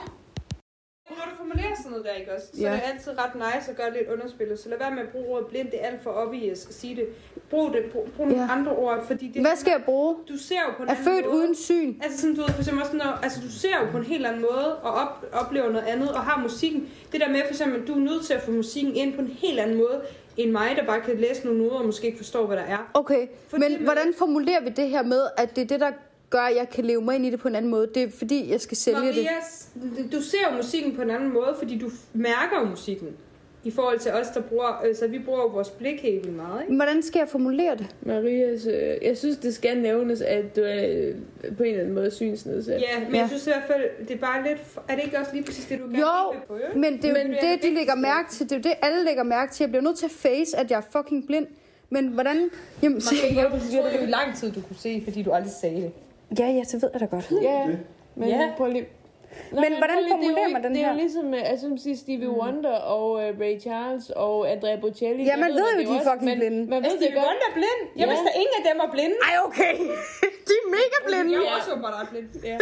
du 1.55 1.59
formulerer 1.61 1.77
sådan 1.77 1.91
noget 1.91 2.05
der, 2.07 2.13
ikke 2.21 2.33
også? 2.37 2.47
Så 2.55 2.61
Ja. 2.61 2.69
er 2.69 2.73
det 2.73 2.83
altid 2.93 3.13
ret 3.23 3.35
nice 3.35 3.71
at 3.71 3.77
gøre 3.77 3.93
lidt 3.99 4.09
underspillet. 4.15 4.59
Så 4.59 4.69
lad 4.69 4.79
være 4.79 4.91
med 4.91 5.03
at 5.03 5.09
bruge 5.09 5.27
ordet 5.29 5.47
blind. 5.47 5.69
Det 5.71 5.79
er 5.83 5.87
alt 5.87 6.03
for 6.03 6.11
obvious 6.11 6.67
at 6.67 6.75
sige 6.75 6.97
det. 6.97 7.07
Brug, 7.51 7.73
det, 7.73 7.83
brug, 7.93 8.09
brug 8.17 8.27
nogle 8.29 8.43
Ja. 8.43 8.49
andre 8.53 8.73
ord, 8.73 9.07
fordi 9.07 9.27
det 9.35 9.43
Hvad 9.43 9.57
skal 9.57 9.71
jeg 9.71 9.83
bruge? 9.85 10.17
du 10.29 10.37
ser 10.39 10.61
jo 10.69 10.73
på 10.77 10.83
en 10.83 10.89
Er 10.89 10.95
født 10.95 11.25
måde. 11.27 11.37
uden 11.37 11.55
syn. 11.55 11.95
Altså 12.03 12.21
sådan, 12.21 12.35
du 12.37 12.41
ved, 12.43 12.49
for 12.49 12.59
eksempel 12.63 12.83
også, 12.85 12.97
når, 12.97 13.19
altså 13.23 13.41
du 13.41 13.51
ser 13.51 13.77
jo 13.81 13.91
på 13.91 13.97
en 13.99 14.05
helt 14.05 14.27
anden 14.27 14.41
måde, 14.41 14.77
og 14.87 14.93
op, 15.03 15.25
oplever 15.33 15.71
noget 15.71 15.87
andet, 15.87 16.09
og 16.13 16.21
har 16.21 16.41
musikken. 16.43 16.89
Det 17.13 17.21
der 17.21 17.29
med 17.29 17.41
for 17.45 17.49
eksempel, 17.55 17.81
at 17.83 17.89
du 17.89 17.93
er 17.95 17.99
nødt 18.11 18.25
til 18.25 18.35
at 18.35 18.43
få 18.43 18.51
musikken 18.51 18.95
ind 18.97 19.15
på 19.15 19.21
en 19.21 19.29
helt 19.43 19.59
anden 19.61 19.77
måde, 19.77 20.01
end 20.37 20.51
mig, 20.51 20.69
der 20.77 20.87
bare 20.87 21.01
kan 21.01 21.17
læse 21.17 21.45
nogle 21.45 21.59
noder 21.63 21.77
og 21.79 21.87
måske 21.87 22.07
ikke 22.07 22.19
forstå, 22.19 22.47
hvad 22.47 22.57
der 22.57 22.63
er. 22.63 22.91
Okay, 22.95 23.27
Fordi 23.49 23.63
men 23.69 23.85
hvordan 23.85 24.15
formulerer 24.19 24.61
vi 24.63 24.69
det 24.69 24.89
her 24.89 25.03
med, 25.03 25.21
at 25.37 25.57
det 25.57 25.63
er 25.63 25.67
det, 25.67 25.81
der 25.81 25.91
gør, 26.31 26.39
at 26.41 26.57
jeg 26.57 26.69
kan 26.71 26.85
leve 26.85 27.03
mig 27.03 27.15
ind 27.15 27.27
i 27.27 27.31
det 27.31 27.41
på 27.41 27.49
en 27.49 27.55
anden 27.55 27.71
måde? 27.71 27.89
Det 27.95 28.03
er 28.03 28.11
fordi, 28.11 28.51
jeg 28.51 28.61
skal 28.61 28.77
sælge 28.77 28.99
det. 28.99 29.07
Maria, 29.77 30.09
du 30.13 30.21
ser 30.23 30.39
jo 30.51 30.57
musikken 30.57 30.97
på 30.97 31.03
en 31.03 31.11
anden 31.11 31.33
måde, 31.33 31.55
fordi 31.59 31.79
du 31.79 31.91
mærker 32.13 32.61
jo 32.61 32.67
musikken. 32.67 33.09
I 33.67 33.71
forhold 33.71 33.99
til 33.99 34.13
os, 34.13 34.27
der 34.35 34.41
bruger, 34.41 34.65
altså 34.67 35.07
vi 35.07 35.19
bruger 35.19 35.41
jo 35.41 35.47
vores 35.47 35.71
blik 35.71 36.01
helt 36.03 36.25
vildt 36.25 36.37
meget, 36.37 36.63
ikke? 36.63 36.75
Hvordan 36.75 37.03
skal 37.03 37.19
jeg 37.19 37.29
formulere 37.29 37.77
det? 37.77 37.87
Marias, 38.03 38.67
øh, 38.67 38.97
jeg 39.03 39.19
synes, 39.19 39.37
det 39.37 39.55
skal 39.55 39.79
nævnes, 39.81 40.21
at 40.21 40.57
du 40.57 40.61
er 40.61 40.87
øh, 40.89 41.15
på 41.57 41.63
en 41.63 41.69
eller 41.69 41.81
anden 41.81 41.95
måde 41.95 42.11
synsnedsat. 42.11 42.81
Ja, 42.81 43.01
men 43.05 43.15
Ja. 43.15 43.19
jeg 43.21 43.29
synes 43.29 43.47
i 43.47 43.51
hvert 43.51 43.63
fald, 43.67 44.07
det 44.09 44.15
er 44.15 44.19
bare 44.19 44.49
lidt, 44.49 44.59
er 44.89 44.95
det 44.95 45.05
ikke 45.05 45.19
også 45.19 45.31
lige 45.35 45.45
præcis 45.45 45.65
det, 45.65 45.79
du 45.79 45.85
gerne 45.85 45.99
Jo, 45.99 46.31
vil 46.31 46.39
på, 46.49 46.57
ikke? 46.57 46.79
Men 46.79 46.97
det 46.97 47.05
er 47.05 47.09
jo 47.09 47.15
Men 47.15 47.31
det 47.31 47.37
er 47.45 47.51
det, 47.51 47.63
det 47.63 47.71
de 47.71 47.75
lægger 47.75 47.95
mærke 47.95 48.31
til. 48.31 48.45
Det 48.51 48.53
er 48.53 48.57
jo 48.57 48.63
det, 48.63 48.73
alle 48.83 49.05
lægger 49.05 49.23
mærke 49.23 49.53
til. 49.53 49.65
Jeg 49.65 49.71
bliver 49.71 49.83
nødt 49.83 49.99
til 49.99 50.07
at 50.07 50.13
face, 50.13 50.57
at 50.57 50.71
jeg 50.71 50.77
er 50.77 50.99
fucking 50.99 51.27
blind. 51.27 51.47
Men 51.91 52.09
hvordan... 52.09 52.51
Jamen, 52.83 53.01
se, 53.01 53.15
Maria, 53.15 53.43
jeg 53.43 53.61
troede 53.73 53.97
jo 54.01 54.03
i 54.03 54.07
lang 54.07 54.37
tid, 54.37 54.53
du 54.53 54.61
kunne 54.61 54.77
se, 54.77 55.01
fordi 55.05 55.23
du 55.23 55.31
aldrig 55.33 55.53
sagde 55.61 55.77
det. 55.83 55.93
Ja, 56.39 56.47
ja, 56.59 56.65
så 56.65 56.77
ved 56.83 56.91
jeg 56.93 57.01
da 57.01 57.07
godt. 57.17 57.27
Ja, 57.43 57.59
men 58.15 58.29
Ja. 58.29 58.53
prøv 58.57 58.69
lige... 58.77 58.87
Nå, 59.53 59.61
Men 59.65 59.73
hvordan 59.81 59.97
prøv 59.97 60.05
lige, 60.07 60.15
formulerer 60.15 60.35
det 60.35 60.43
er 60.45 60.49
jo 60.49 60.53
man 60.57 60.63
den 60.67 60.73
Det 60.75 60.81
er 60.83 60.87
her? 60.87 60.93
jo 60.95 60.99
ligesom, 61.05 61.27
øh, 61.39 61.51
altså 61.51 61.63
som 61.69 61.77
siger 61.85 61.97
Stevie 62.05 62.31
Wonder 62.41 62.77
og 62.95 63.07
uh, 63.23 63.41
Ray 63.43 63.55
Charles 63.67 64.05
og 64.25 64.37
Andrea 64.53 64.77
Bocelli. 64.85 65.23
Ja, 65.25 65.31
Jeg 65.33 65.39
man 65.45 65.51
ved 65.59 65.67
jo, 65.73 65.79
det 65.79 65.87
de 65.89 65.93
er 65.95 65.99
også, 65.99 66.11
fucking 66.11 66.29
men, 66.31 66.37
blinde. 66.41 66.61
Man 66.75 66.81
ved 66.85 66.91
det 66.91 66.99
Stevie 67.01 67.17
godt. 67.19 67.27
Wonder 67.29 67.47
er 67.51 67.55
blind. 67.61 67.81
Jeg 68.01 68.07
Ja. 68.07 68.13
vidste, 68.13 68.29
at 68.33 68.37
ingen 68.43 68.55
af 68.61 68.65
dem 68.69 68.77
var 68.85 68.89
blinde. 68.97 69.17
Ej, 69.29 69.35
okay. 69.49 69.73
De 70.49 70.55
er 70.63 70.67
mega 70.79 70.99
blinde. 71.09 71.29
Jeg 71.37 71.41
er 71.51 71.55
også 71.59 71.71
åbenbart 71.75 72.07
blind. 72.13 72.29
Ja. 72.51 72.57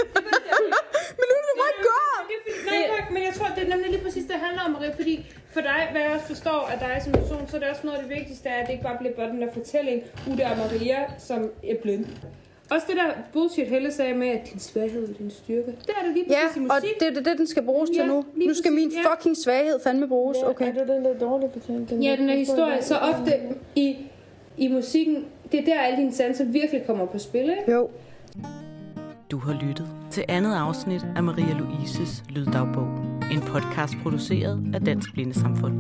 Men 1.18 1.24
nu 1.30 1.34
er 1.40 1.44
det 1.50 1.56
bare 1.64 1.76
godt. 1.90 2.26
Men 2.66 2.74
er 2.90 3.12
men 3.14 3.20
jeg 3.28 3.32
tror, 3.38 3.48
det 3.56 3.62
er 3.66 3.70
nemlig 3.74 3.88
lige 3.94 4.04
præcis 4.06 4.22
det, 4.28 4.32
det 4.34 4.40
handler 4.46 4.62
om, 4.66 4.70
Maria. 4.76 4.90
Fordi 5.00 5.14
for 5.54 5.60
dig, 5.70 5.80
hvad 5.92 6.00
jeg 6.04 6.10
også 6.16 6.26
forstår 6.34 6.60
af 6.72 6.78
dig 6.84 6.94
som 7.04 7.10
person, 7.20 7.42
så 7.48 7.52
er 7.56 7.60
det 7.62 7.68
også 7.74 7.84
noget 7.88 7.98
af 7.98 8.02
det 8.04 8.10
vigtigste, 8.18 8.46
at 8.58 8.62
det 8.66 8.72
ikke 8.76 8.86
bare 8.88 8.98
bliver 9.00 9.14
bare 9.18 9.28
den 9.34 9.40
der 9.44 9.50
fortælling, 9.58 9.98
Uda 10.30 10.44
og 10.52 10.56
Maria, 10.62 11.00
som 11.28 11.40
er 11.70 11.76
blind. 11.84 12.06
Også 12.74 12.86
det 12.88 12.96
der 12.96 13.10
bullshit, 13.32 13.66
Helle 13.68 13.92
sagde 13.92 14.14
med, 14.14 14.28
at 14.28 14.40
din 14.52 14.60
svaghed 14.60 15.08
er 15.08 15.12
din 15.18 15.30
styrke. 15.30 15.66
Det 15.66 15.90
er 16.00 16.06
det 16.06 16.14
lige 16.14 16.24
Ja, 16.30 16.36
præcis 16.46 16.56
i 16.56 16.60
og 16.60 16.64
musik. 16.82 16.98
det 17.00 17.08
er 17.08 17.12
det, 17.14 17.24
det, 17.24 17.38
den 17.38 17.46
skal 17.46 17.62
bruges 17.62 17.90
til 17.90 17.96
Ja, 17.98 18.06
nu. 18.06 18.24
lige 18.36 18.48
Nu 18.48 18.54
skal 18.54 18.72
min 18.72 18.90
ja. 18.90 19.10
fucking 19.14 19.36
svaghed 19.36 19.78
fandme 19.84 20.08
bruges. 20.08 20.38
Okay. 20.44 20.68
Er 20.68 20.72
det 20.72 20.88
den 20.88 21.04
der 21.04 21.14
dårlige 21.20 21.50
fortælling? 21.52 22.02
Ja, 22.04 22.16
den 22.16 22.30
er 22.30 22.36
historie. 22.36 22.82
Så 22.82 22.96
ofte 22.96 23.32
i, 23.76 23.96
i 24.58 24.68
musikken, 24.68 25.24
det 25.52 25.60
er 25.60 25.64
der, 25.64 25.80
alle 25.80 25.96
dine 25.98 26.12
sanser 26.12 26.44
virkelig 26.44 26.82
kommer 26.86 27.06
på 27.06 27.18
spil, 27.18 27.40
ikke? 27.42 27.72
Jo. 27.72 27.88
Du 29.30 29.38
har 29.38 29.52
lyttet 29.66 29.86
til 30.10 30.24
andet 30.28 30.54
afsnit 30.54 31.06
af 31.16 31.22
Maria 31.22 31.54
Louises 31.58 32.22
Lyddagbog. 32.30 32.88
En 33.32 33.40
podcast 33.40 33.94
produceret 34.02 34.64
af 34.74 34.80
Dansk 34.80 35.12
Blindesamfund. 35.14 35.74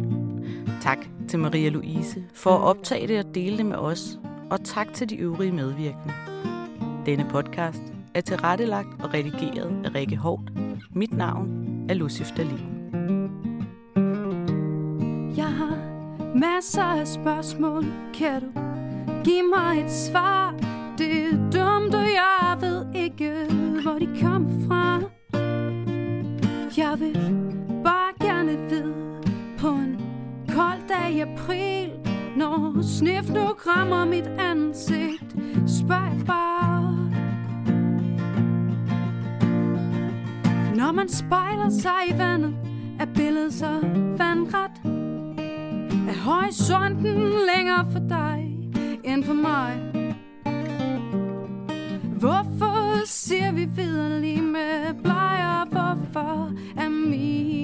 Tak 0.82 0.98
til 1.28 1.38
Maria 1.38 1.68
Louise 1.68 2.24
for 2.34 2.50
at 2.50 2.60
optage 2.60 3.08
det 3.08 3.18
og 3.18 3.34
dele 3.34 3.56
det 3.58 3.66
med 3.66 3.76
os. 3.76 4.18
Og 4.50 4.64
tak 4.64 4.94
til 4.94 5.10
de 5.10 5.16
øvrige 5.16 5.52
medvirkende. 5.52 6.12
Denne 7.06 7.26
podcast 7.30 7.82
er 8.14 8.20
tilrettelagt 8.20 9.02
og 9.02 9.14
redigeret 9.14 9.82
af 9.84 9.94
Rikke 9.94 10.16
Hårdt. 10.16 10.52
Mit 10.94 11.12
navn 11.12 11.66
er 11.88 11.94
Lucif 11.94 12.30
Dalin. 12.36 12.92
Jeg 15.36 15.52
har 15.52 15.78
masser 16.34 16.82
af 16.82 17.08
spørgsmål. 17.08 17.84
Kan 18.14 18.40
du 18.40 18.46
give 19.24 19.42
mig 19.56 19.84
et 19.84 19.90
svar? 19.90 20.54
Det 20.98 21.24
er 21.24 21.30
dumt, 21.30 21.94
og 21.94 22.04
jeg 22.04 22.56
ved 22.60 22.86
ikke, 22.94 23.32
hvor 23.82 23.98
de 23.98 24.20
kom 24.20 24.66
fra. 24.68 25.00
Jeg 26.76 27.00
vil 27.00 27.14
bare 27.84 28.28
gerne 28.28 28.68
vide 28.68 28.94
på 29.58 29.68
en 29.68 30.00
kold 30.48 30.88
dag 30.88 31.12
i 31.12 31.20
april, 31.20 31.90
når 32.36 32.82
snif 32.82 33.30
nu 33.30 33.52
krammer 33.58 34.04
mit 34.04 34.26
ansigt. 34.26 35.31
Spørg 35.66 36.26
bare. 36.26 37.10
Når 40.76 40.92
man 40.92 41.08
spejler 41.08 41.70
sig 41.70 41.90
i 42.08 42.18
vandet, 42.18 42.54
er 43.00 43.06
billedet 43.14 43.54
så 43.54 43.80
vandret. 44.18 44.70
Er 46.08 46.24
horisonten 46.24 47.32
længere 47.54 47.86
for 47.92 47.98
dig 48.08 48.58
end 49.04 49.24
for 49.24 49.34
mig? 49.34 49.92
Hvorfor 52.18 53.06
ser 53.06 53.52
vi 53.52 53.64
videre 53.64 54.20
lige 54.20 54.42
med 54.42 55.02
blejer? 55.02 55.64
Hvorfor 55.64 56.52
er 56.76 56.88
min 56.88 57.61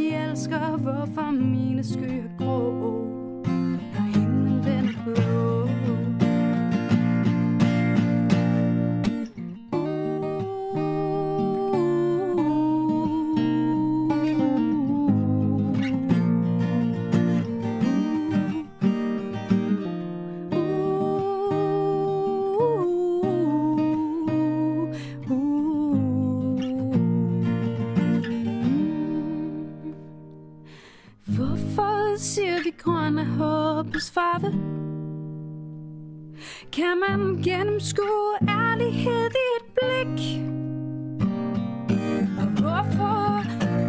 vi 0.00 0.14
elsker? 0.14 0.76
Hvorfor 0.76 1.30
mine 1.30 1.84
skyer 1.84 2.28
grå, 2.38 3.19
man 37.98 38.06
gennemskue 38.06 38.48
ærlighed 38.48 39.30
i 39.30 39.46
et 39.56 39.66
blik? 39.76 40.18
Og 42.40 42.46
hvorfor... 42.60 43.44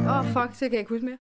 Åh, 0.10 0.20
oh, 0.20 0.26
fuck, 0.26 0.56
så 0.56 0.60
kan 0.60 0.72
jeg 0.72 0.80
ikke 0.80 0.90
huske 0.90 1.06
mere. 1.06 1.22